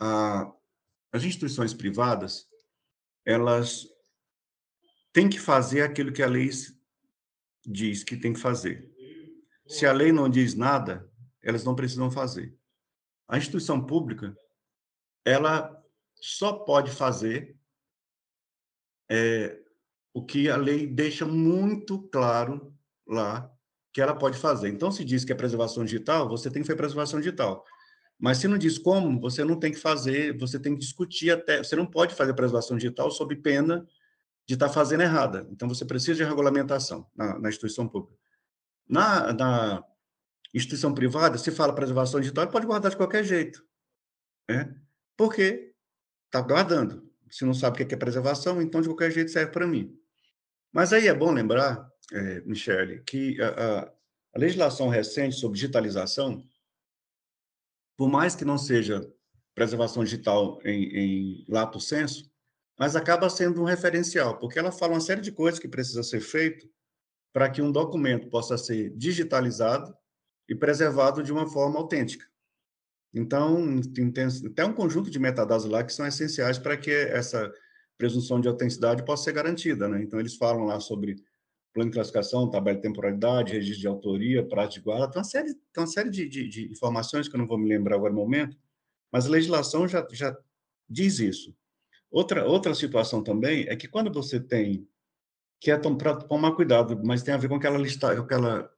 a, 0.00 0.52
as 1.12 1.22
instituições 1.22 1.72
privadas, 1.72 2.48
elas 3.24 3.86
têm 5.12 5.30
que 5.30 5.38
fazer 5.38 5.82
aquilo 5.82 6.12
que 6.12 6.24
a 6.24 6.26
lei 6.26 6.50
diz 7.66 8.02
que 8.04 8.16
tem 8.16 8.32
que 8.32 8.40
fazer. 8.40 8.90
Se 9.66 9.86
a 9.86 9.92
lei 9.92 10.12
não 10.12 10.28
diz 10.28 10.54
nada, 10.54 11.08
elas 11.42 11.64
não 11.64 11.74
precisam 11.74 12.10
fazer. 12.10 12.56
A 13.28 13.38
instituição 13.38 13.84
pública, 13.84 14.36
ela 15.24 15.80
só 16.14 16.52
pode 16.52 16.90
fazer 16.90 17.56
é, 19.10 19.60
o 20.12 20.24
que 20.24 20.48
a 20.48 20.56
lei 20.56 20.86
deixa 20.86 21.26
muito 21.26 22.02
claro 22.08 22.74
lá 23.06 23.50
que 23.92 24.00
ela 24.00 24.14
pode 24.14 24.38
fazer. 24.38 24.68
Então, 24.68 24.90
se 24.90 25.04
diz 25.04 25.24
que 25.24 25.32
é 25.32 25.34
preservação 25.34 25.84
digital, 25.84 26.28
você 26.28 26.50
tem 26.50 26.62
que 26.62 26.66
fazer 26.66 26.76
preservação 26.76 27.18
digital. 27.20 27.64
Mas 28.18 28.38
se 28.38 28.46
não 28.46 28.58
diz 28.58 28.78
como, 28.78 29.18
você 29.20 29.44
não 29.44 29.58
tem 29.58 29.72
que 29.72 29.78
fazer, 29.78 30.36
você 30.38 30.60
tem 30.60 30.74
que 30.74 30.80
discutir 30.80 31.30
até. 31.30 31.58
Você 31.58 31.74
não 31.74 31.86
pode 31.86 32.14
fazer 32.14 32.34
preservação 32.34 32.76
digital 32.76 33.10
sob 33.10 33.34
pena 33.36 33.86
de 34.50 34.54
estar 34.54 34.66
tá 34.66 34.72
fazendo 34.72 35.04
errada. 35.04 35.46
Então, 35.52 35.68
você 35.68 35.84
precisa 35.84 36.16
de 36.16 36.24
regulamentação 36.24 37.08
na, 37.14 37.38
na 37.38 37.48
instituição 37.48 37.86
pública. 37.86 38.20
Na, 38.88 39.32
na, 39.32 39.84
instituição 40.52 40.92
privada, 40.92 41.38
se 41.38 41.52
fala 41.52 41.72
preservação 41.72 42.18
digital, 42.18 42.48
pode 42.48 42.66
guardar 42.66 42.90
de 42.90 42.96
qualquer 42.96 43.22
jeito. 43.22 43.64
Né? 44.48 44.74
Porque 45.16 45.72
está 46.26 46.40
guardando. 46.40 47.08
Se 47.30 47.44
não 47.44 47.54
sabe 47.54 47.80
o 47.80 47.86
que 47.86 47.94
é 47.94 47.96
preservação, 47.96 48.60
então 48.60 48.80
de 48.80 48.88
qualquer 48.88 49.12
jeito 49.12 49.30
serve 49.30 49.52
para 49.52 49.68
mim. 49.68 49.96
Mas 50.72 50.92
aí 50.92 51.06
é 51.06 51.14
bom 51.14 51.30
lembrar, 51.30 51.88
é, 52.12 52.40
Michele, 52.40 53.04
que 53.04 53.40
a, 53.40 53.48
a, 53.50 53.82
a 54.34 54.38
legislação 54.38 54.88
recente 54.88 55.36
sobre 55.36 55.60
digitalização, 55.60 56.42
por 57.96 58.08
mais 58.08 58.34
que 58.34 58.44
não 58.44 58.58
seja 58.58 59.00
preservação 59.54 60.02
digital 60.02 60.60
em, 60.64 60.82
em 60.96 61.44
lato 61.48 61.78
senso, 61.78 62.28
mas 62.80 62.96
acaba 62.96 63.28
sendo 63.28 63.60
um 63.60 63.64
referencial, 63.64 64.38
porque 64.38 64.58
ela 64.58 64.72
fala 64.72 64.94
uma 64.94 65.00
série 65.00 65.20
de 65.20 65.30
coisas 65.30 65.60
que 65.60 65.68
precisa 65.68 66.02
ser 66.02 66.20
feito 66.20 66.66
para 67.30 67.50
que 67.50 67.60
um 67.60 67.70
documento 67.70 68.30
possa 68.30 68.56
ser 68.56 68.88
digitalizado 68.96 69.94
e 70.48 70.54
preservado 70.54 71.22
de 71.22 71.30
uma 71.30 71.46
forma 71.46 71.78
autêntica. 71.78 72.24
Então, 73.12 73.82
tem, 73.82 74.10
tem 74.10 74.26
até 74.46 74.64
um 74.64 74.72
conjunto 74.72 75.10
de 75.10 75.18
metadados 75.18 75.66
lá 75.66 75.84
que 75.84 75.92
são 75.92 76.06
essenciais 76.06 76.58
para 76.58 76.74
que 76.74 76.90
essa 76.90 77.52
presunção 77.98 78.40
de 78.40 78.48
autenticidade 78.48 79.04
possa 79.04 79.24
ser 79.24 79.32
garantida. 79.32 79.86
Né? 79.86 80.02
Então, 80.02 80.18
eles 80.18 80.36
falam 80.36 80.64
lá 80.64 80.80
sobre 80.80 81.16
plano 81.74 81.90
de 81.90 81.96
classificação, 81.96 82.48
tabela 82.48 82.76
de 82.76 82.82
temporalidade, 82.82 83.52
registro 83.52 83.80
de 83.82 83.88
autoria, 83.88 84.48
prazo 84.48 84.72
de 84.72 84.80
guarda, 84.80 85.10
tem 85.10 85.18
uma 85.18 85.24
série, 85.24 85.54
tem 85.54 85.82
uma 85.82 85.86
série 85.86 86.08
de, 86.08 86.26
de, 86.26 86.48
de, 86.48 86.72
informações 86.72 87.28
que 87.28 87.34
eu 87.34 87.38
não 87.38 87.46
vou 87.46 87.58
me 87.58 87.68
lembrar 87.68 87.96
agora 87.96 88.12
no 88.12 88.18
momento, 88.18 88.56
mas 89.12 89.26
a 89.26 89.30
legislação 89.30 89.86
já, 89.86 90.06
já 90.10 90.34
diz 90.88 91.18
isso. 91.18 91.54
Outra, 92.10 92.44
outra 92.44 92.74
situação 92.74 93.22
também 93.22 93.66
é 93.68 93.76
que 93.76 93.86
quando 93.86 94.12
você 94.12 94.40
tem, 94.40 94.88
que 95.60 95.70
é 95.70 95.78
para 95.78 96.16
tomar 96.16 96.52
cuidado, 96.56 97.00
mas 97.04 97.22
tem 97.22 97.32
a 97.32 97.36
ver 97.36 97.48
com 97.48 97.54
aquela 97.54 97.78
lista, 97.78 98.16
com 98.16 98.22
aquela, 98.22 98.72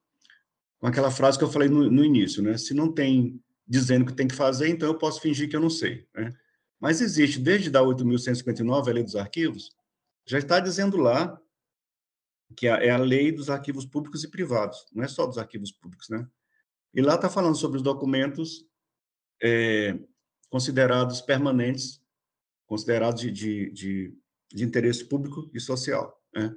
com 0.78 0.86
aquela 0.86 1.10
frase 1.10 1.38
que 1.38 1.44
eu 1.44 1.50
falei 1.50 1.68
no, 1.68 1.90
no 1.90 2.04
início, 2.04 2.42
né? 2.42 2.58
Se 2.58 2.74
não 2.74 2.92
tem 2.92 3.42
dizendo 3.66 4.04
que 4.04 4.12
tem 4.12 4.28
que 4.28 4.34
fazer, 4.34 4.68
então 4.68 4.88
eu 4.88 4.98
posso 4.98 5.20
fingir 5.20 5.48
que 5.48 5.56
eu 5.56 5.60
não 5.60 5.70
sei, 5.70 6.06
né? 6.14 6.30
Mas 6.78 7.00
existe, 7.00 7.38
desde 7.38 7.70
da 7.70 7.80
8.159, 7.80 8.88
a 8.88 8.92
lei 8.92 9.04
dos 9.04 9.16
arquivos, 9.16 9.70
já 10.26 10.38
está 10.38 10.58
dizendo 10.58 10.96
lá 10.96 11.40
que 12.56 12.66
é 12.66 12.90
a 12.90 12.98
lei 12.98 13.32
dos 13.32 13.48
arquivos 13.48 13.86
públicos 13.86 14.24
e 14.24 14.28
privados, 14.28 14.84
não 14.92 15.02
é 15.02 15.08
só 15.08 15.26
dos 15.26 15.38
arquivos 15.38 15.72
públicos, 15.72 16.08
né? 16.10 16.28
E 16.92 17.00
lá 17.00 17.14
está 17.14 17.30
falando 17.30 17.56
sobre 17.56 17.78
os 17.78 17.82
documentos 17.82 18.66
é, 19.42 19.98
considerados 20.50 21.22
permanentes 21.22 22.01
considerados 22.72 23.20
de, 23.20 23.30
de, 23.30 23.70
de, 23.70 24.14
de, 24.50 24.64
interesse 24.64 25.04
público 25.04 25.50
e 25.52 25.60
social. 25.60 26.18
Né? 26.34 26.50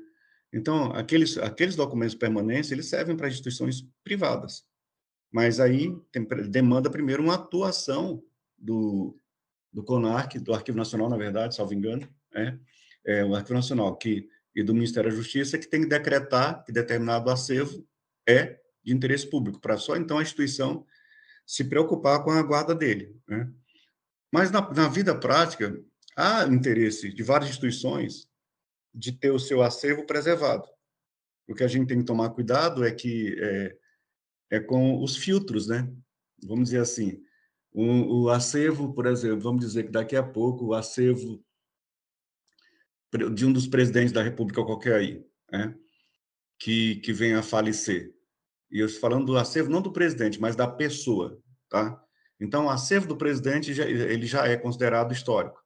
Então, 0.53 0.93
aqueles, 0.93 1.37
aqueles 1.37 1.75
documentos 1.75 2.15
permanentes, 2.15 2.71
eles 2.71 2.85
servem 2.85 3.17
para 3.17 3.27
instituições 3.27 3.85
privadas, 4.01 4.63
mas 5.29 5.59
aí 5.59 5.93
tem, 6.13 6.25
demanda 6.49 6.89
primeiro 6.89 7.21
uma 7.21 7.35
atuação 7.35 8.23
do, 8.57 9.19
do 9.73 9.83
CONARC, 9.83 10.39
do 10.39 10.53
Arquivo 10.53 10.77
Nacional, 10.77 11.09
na 11.09 11.17
verdade, 11.17 11.53
salvo 11.53 11.73
engano, 11.73 12.07
né? 12.33 12.57
é, 13.05 13.25
o 13.25 13.35
Arquivo 13.35 13.55
Nacional 13.55 13.93
que, 13.97 14.29
e 14.55 14.63
do 14.63 14.73
Ministério 14.73 15.09
da 15.09 15.15
Justiça, 15.17 15.57
que 15.57 15.67
tem 15.67 15.81
que 15.81 15.89
decretar 15.89 16.63
que 16.63 16.71
determinado 16.71 17.29
acervo 17.29 17.85
é 18.25 18.57
de 18.81 18.93
interesse 18.93 19.29
público, 19.29 19.59
para 19.59 19.75
só 19.75 19.97
então 19.97 20.17
a 20.17 20.23
instituição 20.23 20.85
se 21.45 21.65
preocupar 21.65 22.23
com 22.23 22.31
a 22.31 22.41
guarda 22.41 22.73
dele. 22.73 23.13
Né? 23.27 23.51
Mas 24.31 24.49
na, 24.49 24.71
na 24.71 24.87
vida 24.87 25.13
prática, 25.13 25.77
há 26.15 26.45
interesse 26.45 27.13
de 27.13 27.23
várias 27.23 27.49
instituições 27.49 28.27
de 28.93 29.11
ter 29.11 29.31
o 29.31 29.39
seu 29.39 29.61
acervo 29.61 30.05
preservado. 30.05 30.67
O 31.47 31.53
que 31.53 31.63
a 31.63 31.67
gente 31.67 31.87
tem 31.87 31.99
que 31.99 32.05
tomar 32.05 32.29
cuidado 32.29 32.83
é 32.83 32.91
que 32.91 33.35
é, 33.37 33.77
é 34.51 34.59
com 34.59 35.03
os 35.03 35.17
filtros, 35.17 35.67
né? 35.67 35.91
Vamos 36.43 36.65
dizer 36.65 36.79
assim, 36.79 37.21
o, 37.71 38.23
o, 38.23 38.29
acervo, 38.29 38.93
por 38.93 39.05
exemplo, 39.05 39.41
vamos 39.41 39.65
dizer 39.65 39.83
que 39.83 39.91
daqui 39.91 40.15
a 40.15 40.23
pouco 40.23 40.67
o 40.67 40.73
acervo 40.73 41.43
de 43.33 43.45
um 43.45 43.53
dos 43.53 43.67
presidentes 43.67 44.11
da 44.11 44.23
República 44.23 44.63
qualquer 44.63 44.95
aí, 44.95 45.25
né? 45.51 45.75
que, 46.57 46.95
que 46.97 47.13
venha 47.13 47.39
a 47.39 47.43
falecer. 47.43 48.13
E 48.71 48.79
eu 48.79 48.87
estou 48.87 49.01
falando 49.01 49.25
do 49.25 49.37
acervo 49.37 49.69
não 49.69 49.81
do 49.81 49.91
presidente, 49.91 50.39
mas 50.39 50.55
da 50.55 50.67
pessoa, 50.67 51.39
tá? 51.69 52.01
Então, 52.39 52.65
o 52.65 52.69
acervo 52.69 53.07
do 53.07 53.17
presidente 53.17 53.73
já, 53.73 53.85
ele 53.85 54.25
já 54.25 54.45
é 54.47 54.57
considerado 54.57 55.13
histórico 55.13 55.64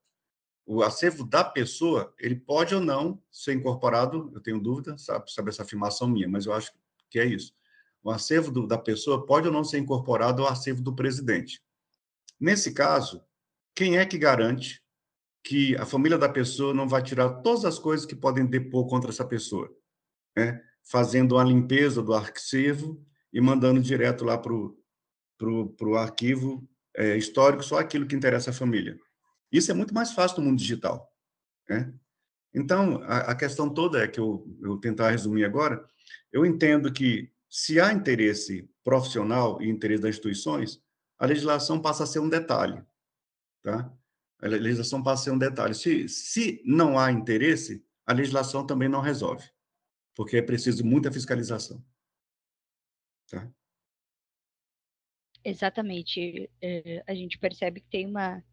o 0.72 0.84
acervo 0.84 1.24
da 1.24 1.44
pessoa, 1.44 2.14
ele 2.20 2.36
pode 2.36 2.76
ou 2.76 2.80
não 2.80 3.20
ser 3.32 3.54
incorporado, 3.54 4.30
eu 4.36 4.40
tenho 4.40 4.60
dúvida 4.60 4.96
sabe, 5.00 5.32
sobre 5.32 5.50
essa 5.50 5.64
afirmação 5.64 6.08
minha, 6.08 6.30
mas 6.30 6.46
eu 6.46 6.54
acho 6.54 6.72
que 7.10 7.18
é 7.18 7.26
isso. 7.26 7.56
O 8.04 8.12
acervo 8.12 8.52
do, 8.52 8.68
da 8.68 8.78
pessoa 8.78 9.26
pode 9.26 9.48
ou 9.48 9.54
não 9.54 9.64
ser 9.64 9.80
incorporado 9.80 10.44
ao 10.44 10.48
acervo 10.48 10.84
do 10.84 10.96
presidente. 10.96 11.60
Nesse 12.40 12.72
caso, 12.72 13.24
quem 13.74 13.98
é 13.98 14.06
que 14.06 14.16
garante 14.20 14.80
que 15.44 15.76
a 15.76 15.88
família 15.88 16.20
da 16.20 16.30
pessoa 16.30 16.72
não 16.72 16.88
vai 16.88 17.02
tirar 17.02 17.42
todas 17.42 17.66
as 17.66 17.80
coisas 17.80 18.06
que 18.06 18.16
podem 18.16 18.46
depor 18.46 18.88
contra 18.88 19.10
essa 19.10 19.26
pessoa? 19.26 19.76
Né? 20.38 20.62
Fazendo 20.84 21.34
uma 21.34 21.44
limpeza 21.44 22.04
do 22.04 22.14
arquivo 22.14 23.04
e 23.34 23.42
mandando 23.42 23.82
direto 23.82 24.24
lá 24.24 24.38
para 24.38 24.54
o 24.54 25.96
arquivo 25.96 26.70
é, 26.96 27.18
histórico 27.18 27.64
só 27.64 27.80
aquilo 27.80 28.06
que 28.06 28.16
interessa 28.16 28.52
à 28.52 28.54
família. 28.54 29.00
Isso 29.52 29.72
é 29.72 29.74
muito 29.74 29.94
mais 29.94 30.12
fácil 30.12 30.40
no 30.40 30.50
mundo 30.50 30.60
digital. 30.60 31.12
Né? 31.68 31.94
Então, 32.54 33.02
a, 33.04 33.32
a, 33.32 33.36
questão 33.36 33.72
toda 33.72 34.04
é 34.04 34.08
que 34.08 34.20
eu, 34.20 34.46
eu 34.62 34.78
tentar 34.78 35.12
resumir 35.12 35.46
agora, 35.46 35.86
eu 36.32 36.46
entendo 36.46 36.92
que 36.92 37.32
se 37.50 37.80
há 37.80 37.92
interesse 37.92 38.70
profissional 38.84 39.62
e 39.62 39.70
interesse 39.70 40.02
das 40.02 40.12
instituições, 40.12 40.82
a 41.18 41.26
legislação 41.26 41.82
passa 41.82 42.04
a 42.04 42.08
ser 42.08 42.20
um 42.20 42.30
detalhe. 42.30 42.84
Tá? 43.62 43.92
A 44.42 44.48
legislação 44.48 45.04
passa 45.04 45.22
a 45.22 45.26
ser 45.26 45.32
um 45.32 45.38
detalhe. 45.38 45.74
Se, 45.74 46.08
se 46.08 46.62
não 46.66 46.98
há 46.98 47.12
interesse, 47.12 47.86
a 48.06 48.14
legislação 48.14 48.66
também 48.66 48.90
não 48.90 49.02
resolve. 49.02 49.50
porque 50.16 50.38
é 50.38 50.42
preciso 50.42 50.84
muita 50.84 51.12
fiscalização. 51.12 51.84
Tá? 53.30 53.50
Exatamente. 55.44 56.50
É, 56.62 57.04
a 57.08 57.14
gente 57.14 57.38
percebe 57.38 57.82
que 57.82 57.90
tem 57.90 58.06
uma, 58.06 58.44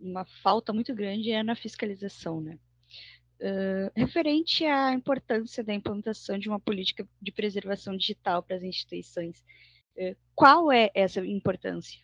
uma 0.00 0.24
falta 0.42 0.72
muito 0.72 0.94
grande 0.94 1.30
é 1.30 1.42
na 1.42 1.54
fiscalização, 1.54 2.40
né? 2.40 2.58
Uh, 3.40 3.90
referente 3.96 4.64
à 4.64 4.92
importância 4.92 5.64
da 5.64 5.72
implantação 5.72 6.38
de 6.38 6.48
uma 6.48 6.60
política 6.60 7.08
de 7.22 7.32
preservação 7.32 7.96
digital 7.96 8.42
para 8.42 8.56
as 8.56 8.62
instituições, 8.62 9.42
uh, 9.96 10.16
qual 10.34 10.70
é 10.70 10.90
essa 10.94 11.24
importância? 11.24 11.98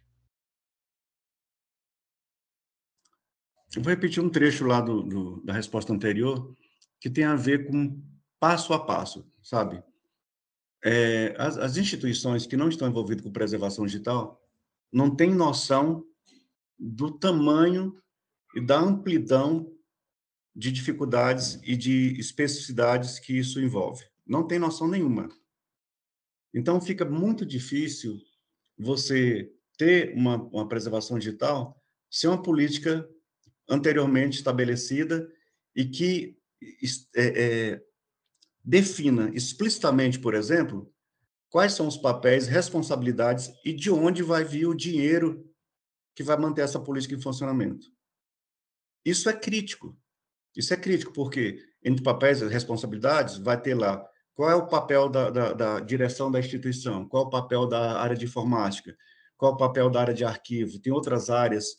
Eu 3.76 3.82
vou 3.82 3.90
repetir 3.90 4.22
um 4.22 4.30
trecho 4.30 4.64
lá 4.64 4.80
do, 4.80 5.02
do, 5.02 5.40
da 5.44 5.52
resposta 5.52 5.92
anterior, 5.92 6.56
que 6.98 7.10
tem 7.10 7.24
a 7.24 7.34
ver 7.34 7.66
com 7.66 8.02
passo 8.40 8.72
a 8.72 8.82
passo, 8.82 9.30
sabe? 9.42 9.82
É, 10.82 11.34
as, 11.36 11.58
as, 11.58 11.76
instituições 11.76 12.46
que 12.46 12.56
não 12.56 12.68
estão 12.68 12.88
envolvidas 12.88 13.24
com 13.24 13.32
preservação 13.32 13.84
digital 13.84 14.40
não 14.92 15.14
têm 15.14 15.34
noção 15.34 16.05
do 16.78 17.10
tamanho 17.10 17.96
e 18.54 18.60
da 18.60 18.78
amplidão 18.78 19.72
de 20.54 20.72
dificuldades 20.72 21.60
e 21.62 21.76
de 21.76 22.18
especificidades 22.18 23.18
que 23.18 23.38
isso 23.38 23.60
envolve. 23.60 24.04
Não 24.26 24.46
tem 24.46 24.58
noção 24.58 24.88
nenhuma. 24.88 25.28
Então, 26.54 26.80
fica 26.80 27.04
muito 27.04 27.44
difícil 27.44 28.18
você 28.78 29.52
ter 29.76 30.14
uma, 30.16 30.36
uma 30.36 30.66
preservação 30.66 31.18
digital 31.18 31.78
sem 32.10 32.30
uma 32.30 32.42
política 32.42 33.06
anteriormente 33.68 34.38
estabelecida 34.38 35.30
e 35.74 35.84
que 35.84 36.38
é, 37.14 37.26
é, 37.44 37.82
defina 38.64 39.30
explicitamente, 39.34 40.18
por 40.18 40.34
exemplo, 40.34 40.90
quais 41.50 41.72
são 41.72 41.86
os 41.86 41.96
papéis, 41.96 42.46
responsabilidades 42.46 43.52
e 43.64 43.72
de 43.72 43.90
onde 43.90 44.22
vai 44.22 44.44
vir 44.44 44.66
o 44.66 44.74
dinheiro 44.74 45.44
que 46.16 46.22
vai 46.22 46.36
manter 46.38 46.62
essa 46.62 46.80
política 46.80 47.14
em 47.14 47.20
funcionamento. 47.20 47.92
Isso 49.04 49.28
é 49.28 49.34
crítico. 49.34 49.94
Isso 50.56 50.72
é 50.72 50.76
crítico, 50.76 51.12
porque 51.12 51.62
entre 51.84 52.02
papéis 52.02 52.40
e 52.40 52.48
responsabilidades 52.48 53.36
vai 53.36 53.60
ter 53.60 53.74
lá 53.74 54.02
qual 54.34 54.50
é 54.50 54.54
o 54.54 54.66
papel 54.66 55.10
da, 55.10 55.30
da, 55.30 55.52
da, 55.52 55.80
direção 55.80 56.30
da 56.30 56.40
instituição, 56.40 57.06
qual 57.06 57.24
é 57.24 57.26
o 57.26 57.30
papel 57.30 57.66
da 57.66 58.00
área 58.00 58.16
de 58.16 58.24
informática, 58.24 58.96
qual 59.36 59.52
é 59.52 59.54
o 59.54 59.58
papel 59.58 59.90
da 59.90 60.00
área 60.00 60.14
de 60.14 60.24
arquivo. 60.24 60.80
Tem 60.80 60.92
outras 60.92 61.28
áreas, 61.28 61.76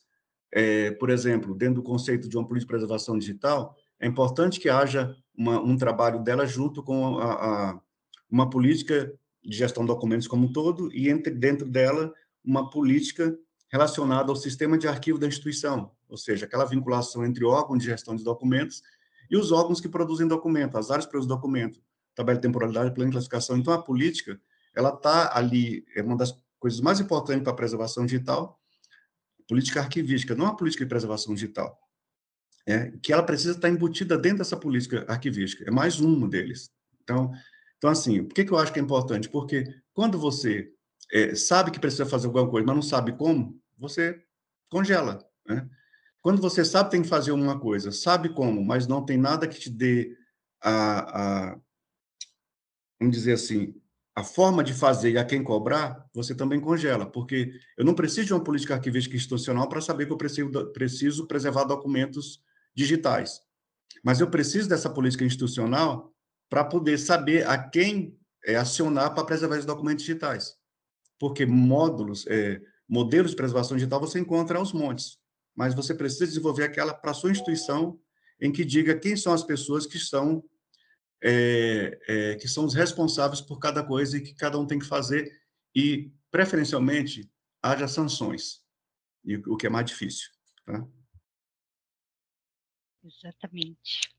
é, 0.53 0.91
por 0.91 1.09
exemplo, 1.09 1.55
dentro 1.55 1.75
do 1.75 1.83
conceito 1.83 2.29
de 2.29 2.37
uma 2.37 2.47
política 2.47 2.67
de 2.67 2.79
preservação 2.79 3.17
digital, 3.17 3.75
é 3.99 4.05
importante 4.05 4.59
que 4.59 4.69
haja 4.69 5.15
uma, 5.35 5.59
um 5.59 5.75
trabalho 5.75 6.23
dela 6.23 6.45
junto 6.45 6.83
com 6.83 7.17
a, 7.17 7.33
a, 7.71 7.81
uma 8.29 8.47
política 8.49 9.11
de 9.43 9.57
gestão 9.57 9.83
de 9.83 9.87
documentos 9.87 10.27
como 10.27 10.45
um 10.45 10.53
todo 10.53 10.93
e 10.93 11.09
entre 11.09 11.33
dentro 11.33 11.67
dela 11.67 12.13
uma 12.45 12.69
política 12.69 13.35
relacionada 13.69 14.31
ao 14.31 14.35
sistema 14.35 14.77
de 14.77 14.87
arquivo 14.87 15.19
da 15.19 15.27
instituição, 15.27 15.91
ou 16.07 16.17
seja, 16.17 16.45
aquela 16.45 16.65
vinculação 16.65 17.25
entre 17.25 17.43
órgãos 17.43 17.79
de 17.79 17.85
gestão 17.85 18.15
de 18.15 18.23
documentos 18.23 18.81
e 19.29 19.35
os 19.35 19.51
órgãos 19.51 19.81
que 19.81 19.89
produzem 19.89 20.27
documento, 20.27 20.77
as 20.77 20.89
áreas 20.89 21.05
para 21.05 21.19
os 21.19 21.27
documentos, 21.27 21.81
tabela 22.15 22.37
de 22.37 22.41
temporalidade, 22.41 22.93
plano 22.93 23.11
de 23.11 23.15
classificação. 23.15 23.57
Então, 23.57 23.73
a 23.73 23.81
política, 23.81 24.39
ela 24.73 24.89
está 24.89 25.35
ali, 25.37 25.85
é 25.95 26.01
uma 26.01 26.15
das 26.15 26.33
coisas 26.59 26.79
mais 26.79 26.99
importantes 26.99 27.43
para 27.43 27.51
a 27.51 27.55
preservação 27.55 28.05
digital, 28.05 28.59
política 29.47 29.81
arquivística, 29.81 30.35
não 30.35 30.47
a 30.47 30.55
política 30.55 30.85
de 30.85 30.89
preservação 30.89 31.33
digital, 31.33 31.77
é, 32.65 32.91
que 33.01 33.13
ela 33.13 33.23
precisa 33.23 33.51
estar 33.51 33.69
embutida 33.69 34.17
dentro 34.17 34.39
dessa 34.39 34.57
política 34.57 35.05
arquivística, 35.07 35.63
é 35.65 35.71
mais 35.71 35.99
um 36.01 36.27
deles. 36.27 36.69
Então, 37.03 37.31
então 37.77 37.89
assim, 37.89 38.23
por 38.23 38.33
que, 38.33 38.43
que 38.43 38.51
eu 38.51 38.57
acho 38.57 38.73
que 38.73 38.79
é 38.79 38.81
importante? 38.81 39.29
Porque 39.29 39.63
quando 39.93 40.17
você 40.17 40.73
é, 41.11 41.35
sabe 41.35 41.71
que 41.71 41.79
precisa 41.79 42.05
fazer 42.05 42.27
alguma 42.27 42.49
coisa, 42.49 42.65
mas 42.65 42.75
não 42.75 42.81
sabe 42.81 43.13
como, 43.13 43.59
você 43.77 44.21
congela. 44.69 45.25
Né? 45.45 45.67
Quando 46.21 46.41
você 46.41 46.65
sabe 46.65 46.89
que 46.89 46.91
tem 46.91 47.01
que 47.01 47.07
fazer 47.07 47.31
uma 47.31 47.59
coisa, 47.59 47.91
sabe 47.91 48.29
como, 48.29 48.63
mas 48.63 48.87
não 48.87 49.05
tem 49.05 49.17
nada 49.17 49.47
que 49.47 49.59
te 49.59 49.69
dê 49.69 50.15
a, 50.61 51.51
a 51.51 51.59
vamos 52.99 53.15
dizer 53.15 53.33
assim, 53.33 53.75
a 54.15 54.23
forma 54.23 54.63
de 54.63 54.73
fazer 54.73 55.11
e 55.11 55.17
a 55.17 55.23
quem 55.23 55.43
cobrar, 55.43 56.05
você 56.13 56.33
também 56.33 56.59
congela, 56.59 57.05
porque 57.05 57.53
eu 57.77 57.85
não 57.85 57.93
preciso 57.93 58.27
de 58.27 58.33
uma 58.33 58.43
política 58.43 58.73
arquivística 58.73 59.15
institucional 59.15 59.69
para 59.69 59.79
saber 59.79 60.07
que 60.07 60.11
eu 60.11 60.17
preciso, 60.17 60.49
preciso 60.73 61.27
preservar 61.27 61.63
documentos 61.65 62.41
digitais. 62.75 63.41
Mas 64.03 64.19
eu 64.19 64.29
preciso 64.29 64.67
dessa 64.67 64.89
política 64.89 65.23
institucional 65.23 66.11
para 66.49 66.63
poder 66.63 66.97
saber 66.97 67.47
a 67.47 67.57
quem 67.57 68.17
é, 68.43 68.55
acionar 68.55 69.13
para 69.13 69.23
preservar 69.23 69.59
os 69.59 69.65
documentos 69.65 70.03
digitais 70.03 70.56
porque 71.19 71.45
módulos, 71.45 72.25
é, 72.27 72.61
modelos 72.87 73.31
de 73.31 73.37
preservação 73.37 73.77
digital 73.77 73.99
você 73.99 74.19
encontra 74.19 74.57
aos 74.57 74.73
montes, 74.73 75.19
mas 75.55 75.73
você 75.73 75.93
precisa 75.93 76.27
desenvolver 76.27 76.63
aquela 76.63 76.93
para 76.93 77.13
sua 77.13 77.31
instituição 77.31 77.99
em 78.39 78.51
que 78.51 78.63
diga 78.63 78.97
quem 78.97 79.15
são 79.15 79.33
as 79.33 79.43
pessoas 79.43 79.85
que 79.85 79.97
são 79.97 80.43
é, 81.23 81.99
é, 82.07 82.35
que 82.35 82.47
são 82.47 82.65
os 82.65 82.75
responsáveis 82.75 83.41
por 83.41 83.57
cada 83.57 83.83
coisa 83.83 84.17
e 84.17 84.21
que 84.21 84.35
cada 84.35 84.59
um 84.59 84.67
tem 84.67 84.77
que 84.77 84.85
fazer. 84.85 85.31
E 85.75 86.11
preferencialmente 86.29 87.27
haja 87.61 87.87
sanções. 87.87 88.63
E 89.25 89.35
o 89.37 89.57
que 89.57 89.65
é 89.65 89.69
mais 89.69 89.87
difícil, 89.87 90.29
tá? 90.63 90.87
Exatamente 93.03 94.16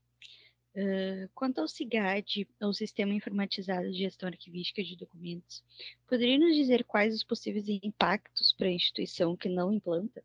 quanto 1.33 1.59
ao 1.59 1.67
SIGAD, 1.67 2.47
ao 2.59 2.73
Sistema 2.73 3.13
Informatizado 3.13 3.91
de 3.91 3.99
Gestão 3.99 4.29
Arquivística 4.29 4.83
de 4.83 4.95
Documentos, 4.95 5.63
poderia 6.07 6.37
nos 6.37 6.55
dizer 6.55 6.83
quais 6.83 7.15
os 7.15 7.23
possíveis 7.23 7.65
impactos 7.67 8.53
para 8.53 8.67
a 8.67 8.71
instituição 8.71 9.35
que 9.35 9.49
não 9.49 9.71
implanta? 9.71 10.23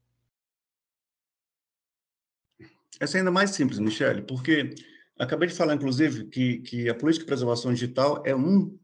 Essa 3.01 3.17
é 3.17 3.21
ainda 3.21 3.31
mais 3.31 3.51
simples, 3.51 3.79
Michele, 3.79 4.23
porque 4.23 4.75
acabei 5.19 5.49
de 5.49 5.55
falar, 5.55 5.75
inclusive, 5.75 6.27
que, 6.27 6.59
que 6.59 6.89
a 6.89 6.95
política 6.95 7.25
de 7.25 7.29
preservação 7.29 7.73
digital 7.73 8.23
é 8.25 8.35
um 8.35 8.79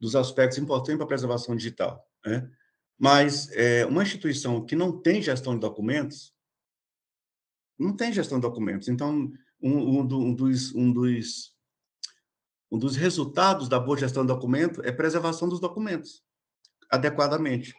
dos 0.00 0.14
aspectos 0.14 0.58
importantes 0.58 0.96
para 0.96 1.04
a 1.04 1.08
preservação 1.08 1.56
digital. 1.56 2.06
Né? 2.24 2.50
Mas 2.98 3.50
é, 3.52 3.86
uma 3.86 4.02
instituição 4.02 4.64
que 4.64 4.76
não 4.76 5.00
tem 5.00 5.22
gestão 5.22 5.54
de 5.54 5.60
documentos, 5.60 6.34
não 7.78 7.94
tem 7.94 8.12
gestão 8.12 8.38
de 8.38 8.42
documentos. 8.42 8.88
Então, 8.88 9.32
um, 9.66 10.00
um, 10.00 10.06
do, 10.06 10.34
dos, 10.34 10.74
um, 10.74 10.92
dos, 10.92 11.54
um 12.70 12.78
dos 12.78 12.96
resultados 12.96 13.68
da 13.68 13.78
boa 13.78 13.98
gestão 13.98 14.24
do 14.24 14.32
documento 14.32 14.80
é 14.82 14.92
preservação 14.92 15.48
dos 15.48 15.60
documentos 15.60 16.22
adequadamente. 16.90 17.74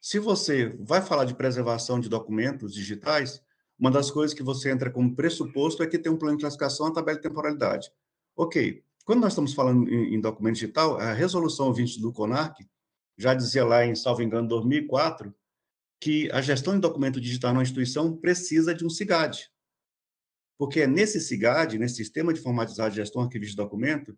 Se 0.00 0.18
você 0.18 0.76
vai 0.80 1.02
falar 1.02 1.24
de 1.24 1.34
preservação 1.34 2.00
de 2.00 2.08
documentos 2.08 2.74
digitais, 2.74 3.42
uma 3.78 3.90
das 3.90 4.10
coisas 4.10 4.34
que 4.34 4.42
você 4.42 4.70
entra 4.70 4.90
como 4.90 5.14
pressuposto 5.14 5.82
é 5.82 5.86
que 5.86 5.98
tem 5.98 6.10
um 6.10 6.16
plano 6.16 6.36
de 6.36 6.42
classificação, 6.42 6.86
a 6.86 6.92
tabela 6.92 7.16
de 7.16 7.22
temporalidade. 7.22 7.90
Ok, 8.36 8.82
quando 9.04 9.20
nós 9.20 9.32
estamos 9.32 9.52
falando 9.52 9.88
em, 9.88 10.14
em 10.14 10.20
documento 10.20 10.54
digital, 10.54 10.98
a 10.98 11.12
resolução 11.12 11.72
20 11.72 12.00
do 12.00 12.12
CONARC 12.12 12.56
já 13.18 13.34
dizia 13.34 13.64
lá 13.64 13.84
em, 13.84 13.94
salvo 13.94 14.22
engano, 14.22 14.48
2004, 14.48 15.34
que 16.00 16.30
a 16.32 16.40
gestão 16.40 16.74
de 16.74 16.80
documento 16.80 17.20
digital 17.20 17.54
na 17.54 17.62
instituição 17.62 18.16
precisa 18.16 18.74
de 18.74 18.84
um 18.84 18.90
CIGAD, 18.90 19.51
porque 20.62 20.82
é 20.82 20.86
nesse 20.86 21.20
SIGAD, 21.20 21.76
nesse 21.76 21.96
Sistema 21.96 22.32
de 22.32 22.38
Informatizado 22.38 22.90
de 22.90 22.96
Gestão 22.98 23.20
Arquivística 23.20 23.60
de 23.60 23.68
Documento, 23.68 24.16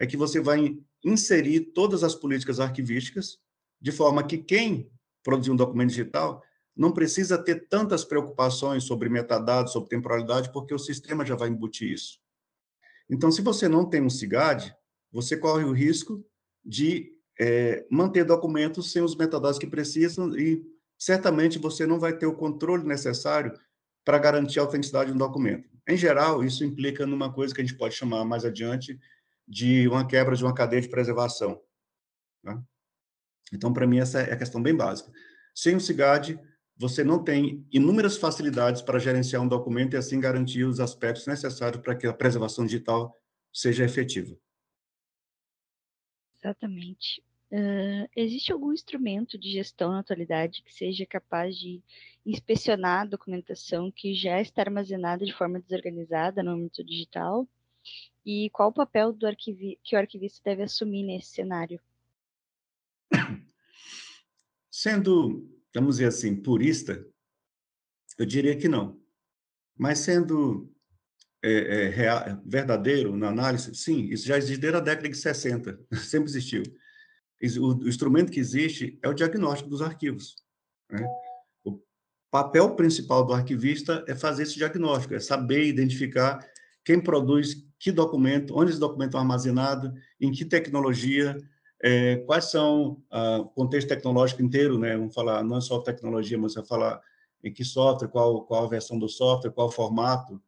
é 0.00 0.06
que 0.06 0.16
você 0.16 0.40
vai 0.40 0.78
inserir 1.04 1.60
todas 1.74 2.02
as 2.02 2.14
políticas 2.14 2.60
arquivísticas, 2.60 3.38
de 3.78 3.92
forma 3.92 4.26
que 4.26 4.38
quem 4.38 4.90
produzir 5.22 5.50
um 5.50 5.56
documento 5.56 5.90
digital 5.90 6.42
não 6.74 6.92
precisa 6.92 7.36
ter 7.36 7.68
tantas 7.68 8.06
preocupações 8.06 8.84
sobre 8.84 9.10
metadados, 9.10 9.74
sobre 9.74 9.90
temporalidade, 9.90 10.50
porque 10.50 10.72
o 10.72 10.78
sistema 10.78 11.26
já 11.26 11.36
vai 11.36 11.50
embutir 11.50 11.92
isso. 11.92 12.18
Então, 13.06 13.30
se 13.30 13.42
você 13.42 13.68
não 13.68 13.84
tem 13.84 14.00
um 14.00 14.08
SIGAD, 14.08 14.74
você 15.12 15.36
corre 15.36 15.64
o 15.64 15.72
risco 15.72 16.24
de 16.64 17.12
é, 17.38 17.86
manter 17.90 18.24
documentos 18.24 18.92
sem 18.92 19.02
os 19.02 19.14
metadados 19.14 19.58
que 19.58 19.66
precisam 19.66 20.34
e 20.38 20.64
certamente 20.98 21.58
você 21.58 21.86
não 21.86 22.00
vai 22.00 22.16
ter 22.16 22.24
o 22.24 22.34
controle 22.34 22.82
necessário 22.82 23.52
para 24.02 24.16
garantir 24.16 24.58
a 24.58 24.62
autenticidade 24.62 25.10
de 25.10 25.14
um 25.14 25.18
documento. 25.18 25.71
Em 25.88 25.96
geral, 25.96 26.44
isso 26.44 26.64
implica 26.64 27.06
numa 27.06 27.32
coisa 27.32 27.54
que 27.54 27.60
a 27.60 27.64
gente 27.64 27.76
pode 27.76 27.94
chamar 27.94 28.24
mais 28.24 28.44
adiante 28.44 28.98
de 29.46 29.88
uma 29.88 30.06
quebra 30.06 30.36
de 30.36 30.44
uma 30.44 30.54
cadeia 30.54 30.80
de 30.80 30.88
preservação. 30.88 31.60
Tá? 32.42 32.62
Então, 33.52 33.72
para 33.72 33.86
mim, 33.86 33.98
essa 33.98 34.20
é 34.20 34.32
a 34.32 34.36
questão 34.36 34.62
bem 34.62 34.74
básica. 34.74 35.10
Sem 35.54 35.76
o 35.76 35.80
SIGAD, 35.80 36.40
você 36.76 37.04
não 37.04 37.22
tem 37.22 37.66
inúmeras 37.70 38.16
facilidades 38.16 38.80
para 38.80 38.98
gerenciar 38.98 39.42
um 39.42 39.48
documento 39.48 39.94
e 39.94 39.96
assim 39.96 40.18
garantir 40.18 40.64
os 40.64 40.80
aspectos 40.80 41.26
necessários 41.26 41.82
para 41.82 41.94
que 41.94 42.06
a 42.06 42.14
preservação 42.14 42.64
digital 42.64 43.16
seja 43.52 43.84
efetiva. 43.84 44.36
Exatamente. 46.34 47.22
Existe 48.16 48.50
algum 48.50 48.72
instrumento 48.72 49.36
de 49.36 49.50
gestão 49.50 49.90
na 49.90 50.00
atualidade 50.00 50.62
que 50.62 50.72
seja 50.72 51.04
capaz 51.04 51.54
de 51.56 51.82
inspecionar 52.24 53.02
a 53.02 53.06
documentação 53.06 53.90
que 53.90 54.14
já 54.14 54.40
está 54.40 54.62
armazenada 54.62 55.24
de 55.24 55.34
forma 55.34 55.60
desorganizada 55.60 56.42
no 56.42 56.52
âmbito 56.52 56.82
digital 56.82 57.46
E 58.24 58.48
qual 58.50 58.70
o 58.70 58.72
papel 58.72 59.12
do 59.12 59.26
arquivi 59.26 59.78
que 59.82 59.94
o 59.94 59.98
arquivista 59.98 60.40
deve 60.44 60.62
assumir 60.62 61.02
nesse 61.02 61.32
cenário? 61.32 61.80
Sendo, 64.70 65.46
vamos 65.74 65.96
dizer 65.96 66.06
assim, 66.06 66.34
purista, 66.34 67.06
eu 68.18 68.24
diria 68.24 68.56
que 68.56 68.68
não. 68.68 68.98
Mas 69.76 69.98
sendo 69.98 70.72
é, 71.42 71.50
é, 71.50 71.88
real, 71.88 72.40
verdadeiro 72.46 73.16
na 73.16 73.28
análise, 73.28 73.74
sim, 73.74 74.04
isso 74.04 74.26
já 74.26 74.38
existe 74.38 74.60
desde 74.60 74.78
a 74.78 74.80
década 74.80 75.08
de 75.08 75.16
60, 75.16 75.78
sempre 76.04 76.30
existiu. 76.30 76.62
O, 77.58 77.88
instrumento 77.88 78.30
que 78.30 78.40
existe 78.40 78.98
é 79.02 79.08
o 79.08 79.14
diagnóstico 79.14 79.68
dos 79.68 79.82
arquivos. 79.82 80.36
Né? 80.90 81.04
O 81.64 81.80
papel 82.30 82.74
principal 82.76 83.24
do 83.24 83.32
arquivista 83.32 84.04
é 84.06 84.14
fazer 84.14 84.44
esse 84.44 84.54
diagnóstico, 84.54 85.14
é 85.14 85.20
saber 85.20 85.64
identificar 85.64 86.46
quem 86.84 87.00
produz 87.00 87.66
que 87.78 87.90
documento, 87.90 88.56
onde 88.56 88.70
esse 88.70 88.80
documento 88.80 89.16
é 89.16 89.20
armazenado, 89.20 89.92
em 90.20 90.30
que 90.30 90.44
tecnologia, 90.44 91.36
é, 91.82 92.16
quais 92.18 92.44
são 92.44 93.02
ah, 93.10 93.38
o 93.38 93.46
contexto 93.46 93.88
tecnológico 93.88 94.40
inteiro, 94.40 94.78
né? 94.78 94.96
Vamos 94.96 95.12
falar 95.12 95.42
não 95.42 95.56
é 95.56 95.60
só 95.60 95.80
tecnologia, 95.80 96.38
mas 96.38 96.54
vai 96.54 96.64
falar 96.64 97.00
em 97.42 97.52
que 97.52 97.64
software, 97.64 98.08
qual 98.08 98.42
qual 98.44 98.66
a 98.66 98.68
versão 98.68 98.96
do 98.98 99.08
software, 99.08 99.50
qual 99.50 99.66
o 99.66 99.72
formato, 99.72 100.40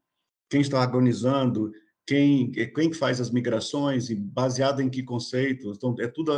quem 0.48 0.60
está 0.60 0.80
organizando, 0.80 1.72
quem 2.06 2.52
quem 2.52 2.92
faz 2.92 3.20
as 3.20 3.30
migrações 3.30 4.08
baseado 4.12 4.80
em 4.80 4.88
que 4.88 5.02
conceitos. 5.02 5.76
Então 5.76 5.96
é 5.98 6.06
tudo 6.06 6.32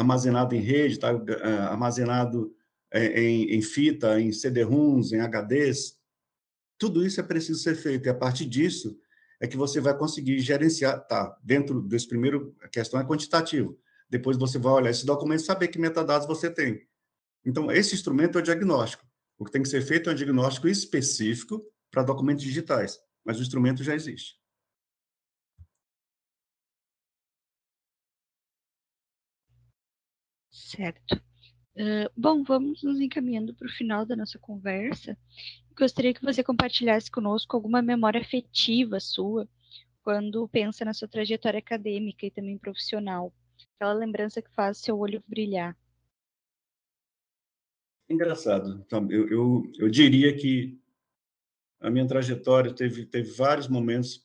armazenado 0.00 0.54
em 0.54 0.60
rede, 0.60 0.94
está 0.94 1.10
ah, 1.10 1.70
armazenado 1.70 2.54
é, 2.90 3.22
em, 3.22 3.54
em 3.54 3.62
fita, 3.62 4.20
em 4.20 4.32
CD-ROMs, 4.32 5.12
em 5.12 5.20
HDs. 5.20 5.98
Tudo 6.78 7.06
isso 7.06 7.20
é 7.20 7.22
preciso 7.22 7.60
ser 7.60 7.74
feito 7.74 8.06
e 8.06 8.10
a 8.10 8.14
partir 8.14 8.46
disso 8.46 8.98
é 9.40 9.46
que 9.46 9.56
você 9.56 9.80
vai 9.80 9.96
conseguir 9.96 10.38
gerenciar, 10.40 11.06
tá? 11.06 11.36
Dentro 11.42 11.80
desse 11.80 12.08
primeiro 12.08 12.54
a 12.62 12.68
questão 12.68 13.00
é 13.00 13.04
quantitativo 13.04 13.78
depois 14.10 14.36
você 14.36 14.58
vai 14.58 14.72
olhar 14.72 14.90
esse 14.90 15.06
documento 15.06 15.40
e 15.40 15.44
saber 15.44 15.68
que 15.68 15.78
metadados 15.78 16.26
você 16.26 16.50
tem. 16.50 16.84
Então, 17.44 17.70
esse 17.70 17.94
instrumento 17.94 18.36
é 18.36 18.40
o 18.40 18.44
diagnóstico. 18.44 19.06
O 19.38 19.44
que 19.44 19.52
tem 19.52 19.62
que 19.62 19.68
ser 19.68 19.80
feito 19.82 20.10
é 20.10 20.12
um 20.12 20.16
diagnóstico 20.16 20.68
específico 20.68 21.64
para 21.90 22.02
documentos 22.02 22.44
digitais, 22.44 22.98
mas 23.24 23.38
o 23.38 23.42
instrumento 23.42 23.84
já 23.84 23.94
existe. 23.94 24.38
Certo. 30.70 31.16
Uh, 31.74 32.08
bom, 32.16 32.44
vamos 32.44 32.82
nos 32.84 33.00
encaminhando 33.00 33.52
para 33.54 33.66
o 33.66 33.72
final 33.72 34.06
da 34.06 34.14
nossa 34.14 34.38
conversa. 34.38 35.18
Gostaria 35.76 36.14
que 36.14 36.22
você 36.22 36.44
compartilhasse 36.44 37.10
conosco 37.10 37.56
alguma 37.56 37.82
memória 37.82 38.20
afetiva 38.20 39.00
sua 39.00 39.48
quando 40.02 40.48
pensa 40.48 40.84
na 40.84 40.94
sua 40.94 41.08
trajetória 41.08 41.58
acadêmica 41.58 42.24
e 42.24 42.30
também 42.30 42.56
profissional 42.56 43.32
aquela 43.74 43.92
lembrança 43.92 44.40
que 44.40 44.50
faz 44.50 44.78
seu 44.78 44.96
olho 44.96 45.22
brilhar. 45.26 45.76
Engraçado. 48.08 48.82
Então, 48.86 49.10
eu, 49.10 49.28
eu, 49.28 49.72
eu 49.78 49.90
diria 49.90 50.36
que 50.36 50.80
a 51.80 51.90
minha 51.90 52.06
trajetória 52.06 52.72
teve, 52.72 53.06
teve 53.06 53.30
vários 53.32 53.66
momentos 53.66 54.24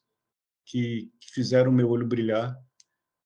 que, 0.64 1.12
que 1.20 1.32
fizeram 1.32 1.72
o 1.72 1.74
meu 1.74 1.90
olho 1.90 2.06
brilhar. 2.06 2.56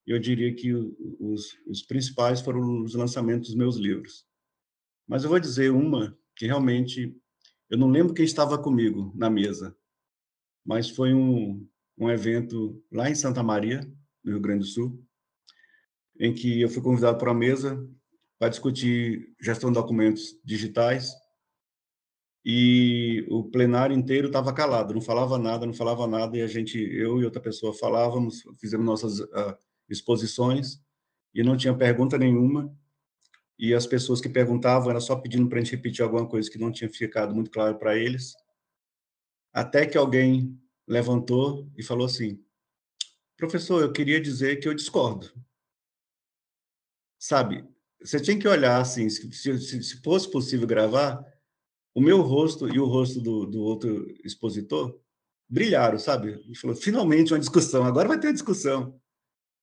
Eu 0.10 0.18
diria 0.18 0.52
que 0.56 0.74
os, 0.74 1.56
os 1.68 1.84
principais 1.84 2.42
foram 2.42 2.82
os 2.82 2.96
lançamentos 2.96 3.50
dos 3.50 3.56
meus 3.56 3.76
livros. 3.76 4.26
Mas 5.08 5.24
eu 5.24 5.30
vou 5.30 5.40
dizer 5.40 5.72
uma 5.72 6.18
que 6.36 6.48
realmente 6.48 7.16
eu 7.70 7.78
não 7.78 7.88
lembro 7.88 8.16
quem 8.16 8.26
estava 8.26 8.58
comigo 8.58 9.14
na 9.16 9.30
mesa, 9.30 9.78
mas 10.66 10.90
foi 10.90 11.14
um, 11.14 11.64
um 11.96 12.10
evento 12.10 12.84
lá 12.92 13.08
em 13.08 13.14
Santa 13.14 13.44
Maria, 13.44 13.82
no 14.24 14.32
Rio 14.32 14.42
Grande 14.42 14.62
do 14.62 14.66
Sul, 14.66 15.06
em 16.20 16.34
que 16.34 16.60
eu 16.60 16.70
fui 16.70 16.82
convidado 16.82 17.20
para 17.20 17.30
uma 17.30 17.40
mesa 17.40 17.80
para 18.40 18.50
discutir 18.50 19.32
gestão 19.40 19.70
de 19.70 19.76
documentos 19.76 20.36
digitais 20.44 21.14
e 22.44 23.28
o 23.30 23.44
plenário 23.44 23.96
inteiro 23.96 24.26
estava 24.26 24.52
calado, 24.54 24.92
não 24.92 25.02
falava 25.02 25.38
nada, 25.38 25.68
não 25.68 25.74
falava 25.74 26.08
nada 26.08 26.36
e 26.36 26.42
a 26.42 26.48
gente, 26.48 26.80
eu 26.80 27.22
e 27.22 27.26
outra 27.26 27.40
pessoa 27.40 27.76
falávamos, 27.76 28.42
fizemos 28.60 28.88
nossas 28.88 29.20
uh, 29.20 29.69
exposições 29.90 30.82
e 31.34 31.44
não 31.44 31.58
tinha 31.58 31.74
pergunta 31.76 32.18
nenhuma 32.18 32.76
e 33.58 33.74
as 33.74 33.86
pessoas 33.86 34.22
que 34.22 34.30
perguntavam 34.30 34.90
era 34.90 35.02
só 35.02 35.16
pedindo 35.16 35.48
para 35.50 35.60
a 35.60 35.62
gente 35.62 35.76
repetir 35.76 36.04
alguma 36.04 36.28
coisa 36.28 36.50
que 36.50 36.58
não 36.58 36.72
tinha 36.72 36.90
ficado 36.90 37.36
muito 37.36 37.52
claro 37.52 37.78
para 37.78 37.98
eles, 37.98 38.34
até 39.52 39.86
que 39.86 39.98
alguém 39.98 40.58
levantou 40.88 41.70
e 41.78 41.84
falou 41.84 42.06
assim, 42.06 42.42
professor, 43.36 43.82
eu 43.82 43.92
queria 43.92 44.22
dizer 44.22 44.58
que 44.58 44.68
eu 44.68 44.74
discordo 44.74 45.32
sabe? 47.20 47.68
Você 48.02 48.20
tinha 48.20 48.40
que 48.40 48.48
olhar 48.48 48.80
assim, 48.80 49.10
se, 49.10 49.32
se, 49.34 49.84
se 49.84 50.02
fosse 50.02 50.32
possível 50.32 50.66
gravar, 50.66 51.22
o 51.94 52.00
meu 52.00 52.22
rosto 52.22 52.70
e 52.74 52.80
o 52.80 52.86
rosto 52.86 53.20
do, 53.20 53.46
do 53.46 53.62
outro 53.62 54.08
expositor 54.24 54.98
brilharam, 55.50 56.00
sabe? 56.00 56.30
Ele 56.30 56.56
falou, 56.56 56.76
finalmente 56.76 57.34
uma 57.34 57.40
discussão, 57.40 57.84
agora 57.84 58.08
vai 58.08 58.20
ter 58.20 58.28
uma 58.28 58.34
discussão. 58.34 59.00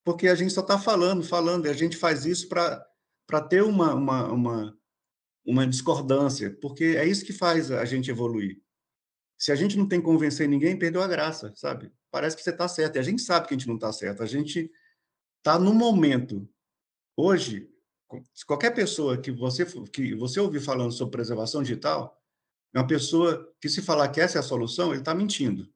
Porque 0.06 0.28
a 0.28 0.34
gente 0.34 0.54
só 0.54 0.62
está 0.62 0.78
falando, 0.78 1.22
falando, 1.22 1.66
e 1.66 1.68
a 1.68 1.74
gente 1.74 1.98
faz 1.98 2.24
isso 2.24 2.48
para 2.48 3.40
ter 3.46 3.62
uma, 3.62 3.92
uma, 3.92 4.32
uma, 4.32 4.78
uma 5.44 5.66
discordância, 5.66 6.56
porque 6.62 6.84
é 6.96 7.04
isso 7.04 7.26
que 7.26 7.32
faz 7.34 7.70
a 7.70 7.84
gente 7.84 8.10
evoluir. 8.10 8.62
Se 9.36 9.52
a 9.52 9.54
gente 9.54 9.76
não 9.76 9.86
tem 9.86 10.00
que 10.00 10.06
convencer 10.06 10.48
ninguém, 10.48 10.78
perdeu 10.78 11.02
a 11.02 11.08
graça, 11.08 11.52
sabe? 11.54 11.92
Parece 12.10 12.36
que 12.36 12.42
você 12.42 12.50
está 12.50 12.66
certo, 12.68 12.96
e 12.96 12.98
a 13.00 13.02
gente 13.02 13.20
sabe 13.20 13.48
que 13.48 13.54
a 13.54 13.56
gente 13.58 13.68
não 13.68 13.74
está 13.74 13.92
certo, 13.92 14.22
a 14.22 14.26
gente 14.26 14.70
está 15.42 15.58
no 15.58 15.74
momento 15.74 16.48
Hoje, 17.18 17.66
qualquer 18.46 18.74
pessoa 18.74 19.16
que 19.16 19.30
você 19.30 19.64
que 19.90 20.14
você 20.14 20.38
ouvir 20.38 20.60
falando 20.60 20.92
sobre 20.92 21.12
preservação 21.12 21.62
digital, 21.62 22.22
é 22.74 22.78
uma 22.78 22.86
pessoa 22.86 23.50
que 23.58 23.70
se 23.70 23.80
falar 23.80 24.10
que 24.10 24.20
essa 24.20 24.38
é 24.38 24.40
a 24.40 24.42
solução, 24.42 24.90
ele 24.90 24.98
está 24.98 25.14
mentindo. 25.14 25.66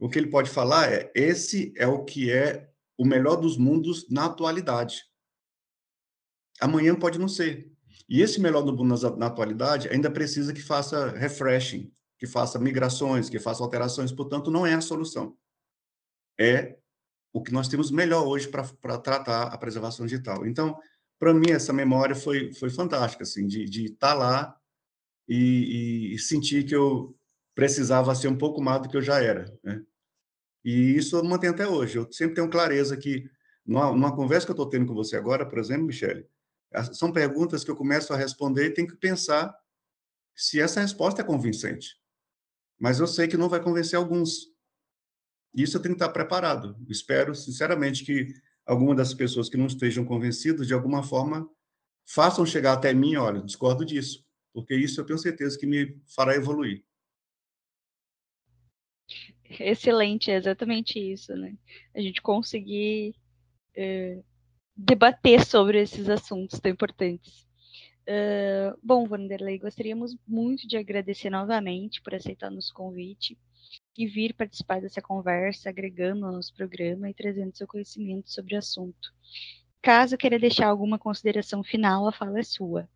O 0.00 0.08
que 0.08 0.18
ele 0.18 0.30
pode 0.30 0.48
falar 0.48 0.90
é 0.90 1.12
esse 1.14 1.74
é 1.76 1.86
o 1.86 2.02
que 2.02 2.32
é 2.32 2.67
o 2.98 3.06
melhor 3.06 3.36
dos 3.36 3.56
mundos 3.56 4.08
na 4.10 4.26
atualidade. 4.26 5.04
Amanhã 6.60 6.94
pode 6.94 7.18
não 7.18 7.28
ser. 7.28 7.70
E 8.08 8.20
esse 8.20 8.40
melhor 8.40 8.62
do 8.62 8.74
mundo 8.74 9.16
na, 9.16 9.26
atualidade 9.26 9.88
ainda 9.88 10.10
precisa 10.10 10.52
que 10.52 10.60
faça 10.60 11.10
refreshing, 11.10 11.92
que 12.18 12.26
faça 12.26 12.58
migrações, 12.58 13.30
que 13.30 13.38
faça 13.38 13.62
alterações. 13.62 14.10
Portanto, 14.10 14.50
não 14.50 14.66
é 14.66 14.74
a 14.74 14.80
solução. 14.80 15.36
É 16.38 16.76
o 17.32 17.42
que 17.42 17.52
nós 17.52 17.68
temos 17.68 17.90
melhor 17.90 18.26
hoje 18.26 18.48
para 18.48 18.98
tratar 18.98 19.44
a 19.44 19.58
preservação 19.58 20.06
digital. 20.06 20.44
Então, 20.46 20.78
para 21.18 21.34
mim, 21.34 21.50
essa 21.50 21.72
memória 21.72 22.16
foi, 22.16 22.52
foi 22.54 22.70
fantástica, 22.70 23.22
assim, 23.22 23.46
de, 23.46 23.64
de 23.66 23.86
estar 23.86 24.08
tá 24.08 24.14
lá 24.14 24.60
e, 25.28 26.14
e, 26.14 26.18
sentir 26.18 26.64
que 26.64 26.74
eu 26.74 27.16
precisava 27.54 28.14
ser 28.14 28.28
um 28.28 28.38
pouco 28.38 28.62
mais 28.62 28.80
do 28.82 28.88
que 28.88 28.96
eu 28.96 29.02
já 29.02 29.22
era. 29.22 29.52
Né? 29.62 29.82
E 30.68 30.98
isso 30.98 31.16
eu 31.16 31.24
mantenho 31.24 31.54
até 31.54 31.66
hoje. 31.66 31.96
Eu 31.96 32.12
sempre 32.12 32.34
tenho 32.34 32.50
clareza 32.50 32.94
que, 32.94 33.26
numa, 33.64 33.90
numa 33.90 34.14
conversa 34.14 34.44
que 34.44 34.50
eu 34.50 34.52
estou 34.52 34.68
tendo 34.68 34.84
com 34.84 34.92
você 34.92 35.16
agora, 35.16 35.48
por 35.48 35.58
exemplo, 35.58 35.86
Michele, 35.86 36.28
são 36.92 37.10
perguntas 37.10 37.64
que 37.64 37.70
eu 37.70 37.74
começo 37.74 38.12
a 38.12 38.18
responder 38.18 38.66
e 38.66 38.74
tenho 38.74 38.86
que 38.86 38.96
pensar 38.96 39.58
se 40.36 40.60
essa 40.60 40.82
resposta 40.82 41.22
é 41.22 41.24
convincente. 41.24 41.98
Mas 42.78 43.00
eu 43.00 43.06
sei 43.06 43.26
que 43.26 43.38
não 43.38 43.48
vai 43.48 43.62
convencer 43.62 43.98
alguns. 43.98 44.52
Isso 45.54 45.78
eu 45.78 45.80
tenho 45.80 45.94
que 45.94 46.02
estar 46.02 46.12
preparado. 46.12 46.76
Espero, 46.86 47.34
sinceramente, 47.34 48.04
que 48.04 48.34
alguma 48.66 48.94
das 48.94 49.14
pessoas 49.14 49.48
que 49.48 49.56
não 49.56 49.68
estejam 49.68 50.04
convencidas, 50.04 50.66
de 50.66 50.74
alguma 50.74 51.02
forma, 51.02 51.48
façam 52.04 52.44
chegar 52.44 52.74
até 52.74 52.92
mim, 52.92 53.16
olha, 53.16 53.40
discordo 53.40 53.86
disso, 53.86 54.22
porque 54.52 54.74
isso 54.74 55.00
eu 55.00 55.06
tenho 55.06 55.18
certeza 55.18 55.58
que 55.58 55.64
me 55.64 55.98
fará 56.06 56.36
evoluir. 56.36 56.84
Excelente, 59.48 60.30
é 60.30 60.36
exatamente 60.36 60.98
isso, 60.98 61.34
né? 61.34 61.56
A 61.94 62.00
gente 62.00 62.20
conseguir 62.20 63.14
é, 63.74 64.22
debater 64.76 65.44
sobre 65.44 65.80
esses 65.80 66.08
assuntos 66.08 66.60
tão 66.60 66.70
importantes. 66.70 67.46
Uh, 68.08 68.78
bom, 68.82 69.06
Vanderlei, 69.06 69.58
gostaríamos 69.58 70.16
muito 70.26 70.66
de 70.66 70.78
agradecer 70.78 71.28
novamente 71.28 72.00
por 72.00 72.14
aceitar 72.14 72.50
nosso 72.50 72.72
convite 72.72 73.36
e 73.96 74.06
vir 74.06 74.32
participar 74.32 74.80
dessa 74.80 75.02
conversa, 75.02 75.68
agregando 75.68 76.24
ao 76.24 76.32
nosso 76.32 76.54
programa 76.54 77.10
e 77.10 77.14
trazendo 77.14 77.54
seu 77.54 77.66
conhecimento 77.66 78.30
sobre 78.30 78.54
o 78.54 78.58
assunto. 78.58 79.12
Caso 79.82 80.16
queira 80.16 80.38
deixar 80.38 80.68
alguma 80.68 80.98
consideração 80.98 81.62
final, 81.62 82.06
a 82.06 82.12
fala 82.12 82.38
é 82.38 82.42
sua. 82.42 82.88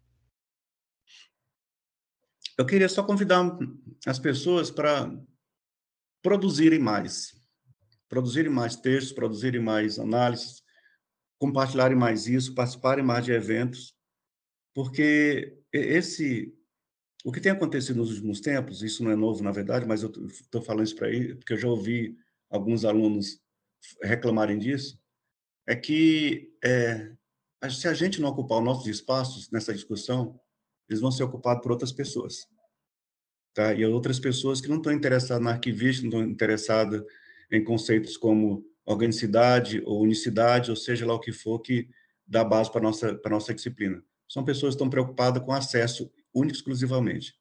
Eu 2.57 2.65
queria 2.65 2.88
só 2.88 3.03
convidar 3.03 3.59
as 4.07 4.19
pessoas 4.19 4.71
para 4.71 5.11
produzirem 6.23 6.79
mais, 6.79 7.35
produzirem 8.09 8.51
mais 8.51 8.77
textos, 8.77 9.13
produzirem 9.13 9.61
mais 9.61 9.99
análises, 9.99 10.63
compartilharem 11.39 11.97
mais 11.97 12.27
isso, 12.27 12.55
participarem 12.55 13.05
mais 13.05 13.25
de 13.25 13.33
eventos, 13.33 13.97
porque 14.75 15.59
esse 15.73 16.55
o 17.25 17.31
que 17.31 17.41
tem 17.41 17.53
acontecido 17.53 17.97
nos 17.97 18.11
últimos 18.11 18.41
tempos, 18.41 18.83
isso 18.83 19.05
não 19.05 19.11
é 19.11 19.17
novo, 19.17 19.45
na 19.45 19.53
verdade, 19.53 19.87
mas 19.87 20.03
eu 20.03 20.11
estou 20.11 20.61
falando 20.61 20.85
isso 20.85 20.97
para 20.97 21.07
aí, 21.07 21.35
porque 21.37 21.53
eu 21.53 21.59
já 21.59 21.69
ouvi 21.69 22.17
alguns 22.51 22.85
alunos 22.85 23.41
reclamarem 24.03 24.59
disso, 24.59 25.01
é 25.67 25.77
que 25.77 26.53
é, 26.65 27.13
se 27.71 27.87
a 27.87 27.95
gente 27.95 28.21
não 28.21 28.29
ocupar 28.29 28.59
os 28.59 28.65
nossos 28.65 28.87
espaços 28.89 29.51
nessa 29.51 29.73
discussão, 29.73 30.39
eles 30.89 31.01
vão 31.01 31.13
ser 31.13 31.23
ocupados 31.23 31.63
por 31.63 31.71
outras 31.71 31.93
pessoas. 31.93 32.47
Tá? 33.55 33.73
E 33.75 33.85
outras 33.85 34.19
pessoas 34.19 34.61
que 34.61 34.69
não 34.69 34.79
estão 34.79 34.93
interessadas 34.93 35.43
na 35.43 35.51
arquivista, 35.51 36.03
não 36.03 36.09
estão 36.09 36.23
interessadas 36.25 37.03
em 37.51 37.62
conceitos 37.62 38.17
como 38.17 38.65
organicidade 38.85 39.83
ou 39.85 40.03
unicidade, 40.03 40.71
ou 40.71 40.77
seja 40.77 41.07
lá 41.07 41.15
o 41.15 41.21
que 41.21 41.33
for 41.33 41.61
que 41.61 41.88
dá 42.27 42.43
base 42.43 42.71
para 42.71 42.81
a 42.81 42.85
nossa, 42.85 43.15
para 43.15 43.31
nossa 43.31 43.55
disciplina. 43.55 44.03
São 44.29 44.45
pessoas 44.45 44.75
que 44.75 44.77
estão 44.77 44.88
preocupadas 44.88 45.43
com 45.43 45.53
acesso 45.53 46.11
único 46.35 46.57
exclusivamente 46.57 47.35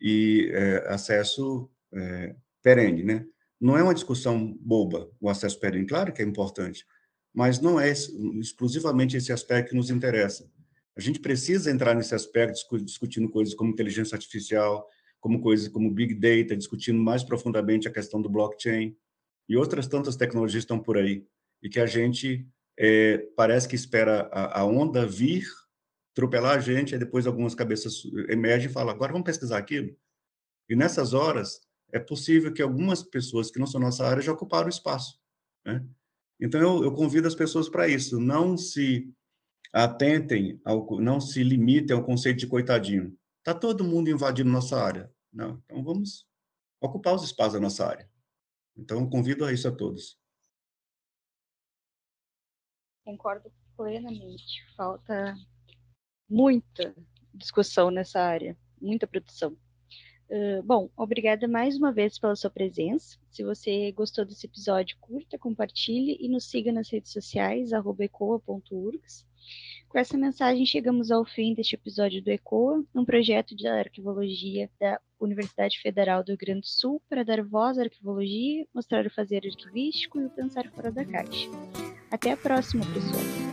e 0.00 0.50
é, 0.52 0.92
acesso 0.92 1.70
é, 1.94 2.34
perene, 2.60 3.04
né? 3.04 3.24
Não 3.60 3.78
é 3.78 3.82
uma 3.82 3.94
discussão 3.94 4.58
boba 4.60 5.08
o 5.20 5.28
acesso 5.28 5.60
perene, 5.60 5.86
claro 5.86 6.12
que 6.12 6.20
é 6.20 6.24
importante, 6.24 6.84
mas 7.32 7.60
não 7.60 7.78
é 7.78 7.88
exclusivamente 7.90 9.16
esse 9.16 9.32
aspecto 9.32 9.70
que 9.70 9.76
nos 9.76 9.90
interessa. 9.90 10.50
A 10.96 11.00
gente 11.00 11.20
precisa 11.20 11.70
entrar 11.70 11.94
nesse 11.94 12.14
aspecto 12.14 12.58
discutindo 12.82 13.30
coisas 13.30 13.54
como 13.54 13.70
inteligência 13.70 14.16
artificial, 14.16 14.86
como 15.22 15.40
coisas 15.40 15.68
como 15.68 15.90
big 15.90 16.14
data, 16.14 16.56
discutindo 16.56 16.98
mais 17.00 17.22
profundamente 17.22 17.86
a 17.86 17.92
questão 17.92 18.20
do 18.20 18.28
blockchain 18.28 18.94
e 19.48 19.56
outras 19.56 19.86
tantas 19.86 20.16
tecnologias 20.16 20.64
estão 20.64 20.80
por 20.80 20.98
aí 20.98 21.24
e 21.62 21.68
que 21.68 21.78
a 21.78 21.86
gente 21.86 22.44
é, 22.76 23.18
parece 23.36 23.68
que 23.68 23.76
espera 23.76 24.28
a, 24.32 24.60
a, 24.60 24.64
onda 24.64 25.06
vir, 25.06 25.46
atropelar 26.12 26.56
a 26.56 26.60
gente, 26.60 26.94
e 26.94 26.98
depois 26.98 27.26
algumas 27.26 27.54
cabeças 27.54 28.02
emergem 28.28 28.68
e 28.68 28.72
falam, 28.72 28.92
agora 28.92 29.12
vamos 29.12 29.24
pesquisar 29.24 29.58
aquilo. 29.58 29.96
E 30.68 30.74
nessas 30.74 31.14
horas, 31.14 31.60
é 31.92 32.00
possível 32.00 32.52
que 32.52 32.60
algumas 32.60 33.02
pessoas 33.02 33.50
que 33.50 33.60
não 33.60 33.66
são 33.66 33.80
nossa 33.80 34.04
área 34.04 34.22
já 34.22 34.32
ocuparam 34.32 34.66
o 34.66 34.70
espaço. 34.70 35.20
Né? 35.64 35.86
Então, 36.40 36.60
eu, 36.60 36.82
eu 36.82 36.92
convido 36.92 37.28
as 37.28 37.34
pessoas 37.34 37.68
para 37.68 37.86
isso, 37.86 38.18
não 38.18 38.56
se 38.56 39.08
atentem, 39.72 40.60
ao, 40.64 41.00
não 41.00 41.20
se 41.20 41.44
limitem 41.44 41.96
ao 41.96 42.04
conceito 42.04 42.38
de 42.38 42.48
coitadinho. 42.48 43.16
Está 43.42 43.52
todo 43.52 43.82
mundo 43.82 44.08
invadindo 44.08 44.48
nossa 44.48 44.80
área. 44.80 45.12
Não, 45.32 45.60
então 45.64 45.82
vamos 45.82 46.24
ocupar 46.80 47.12
os 47.12 47.24
espaços 47.24 47.54
da 47.54 47.60
nossa 47.60 47.84
área. 47.84 48.08
Então, 48.76 49.10
convido 49.10 49.44
a 49.44 49.52
isso 49.52 49.66
a 49.66 49.72
todos. 49.72 50.16
Concordo 53.04 53.52
plenamente. 53.76 54.64
Falta 54.76 55.34
muita 56.30 56.94
discussão 57.34 57.90
nessa 57.90 58.20
área, 58.20 58.56
muita 58.80 59.08
produção. 59.08 59.58
Uh, 60.30 60.62
bom, 60.62 60.88
obrigada 60.96 61.48
mais 61.48 61.76
uma 61.76 61.92
vez 61.92 62.20
pela 62.20 62.36
sua 62.36 62.48
presença. 62.48 63.18
Se 63.28 63.42
você 63.42 63.90
gostou 63.90 64.24
desse 64.24 64.46
episódio, 64.46 64.96
curta, 65.00 65.36
compartilhe 65.36 66.16
e 66.20 66.28
nos 66.28 66.44
siga 66.44 66.70
nas 66.70 66.88
redes 66.88 67.10
sociais, 67.10 67.72
ecoa.urgs. 67.72 69.26
Com 69.92 69.98
essa 69.98 70.16
mensagem, 70.16 70.64
chegamos 70.64 71.10
ao 71.10 71.22
fim 71.22 71.52
deste 71.52 71.74
episódio 71.74 72.22
do 72.22 72.30
ECOA, 72.30 72.82
um 72.94 73.04
projeto 73.04 73.54
de 73.54 73.68
arquivologia 73.68 74.70
da 74.80 74.98
Universidade 75.20 75.78
Federal 75.82 76.24
do 76.24 76.28
Rio 76.28 76.38
Grande 76.38 76.62
do 76.62 76.66
Sul 76.66 77.02
para 77.10 77.22
dar 77.22 77.44
voz 77.44 77.78
à 77.78 77.82
arquivologia, 77.82 78.66
mostrar 78.74 79.04
o 79.04 79.10
fazer 79.10 79.42
arquivístico 79.44 80.18
e 80.18 80.24
o 80.24 80.30
pensar 80.30 80.66
fora 80.70 80.90
da 80.90 81.04
caixa. 81.04 81.46
Até 82.10 82.32
a 82.32 82.36
próxima, 82.38 82.86
pessoal! 82.86 83.51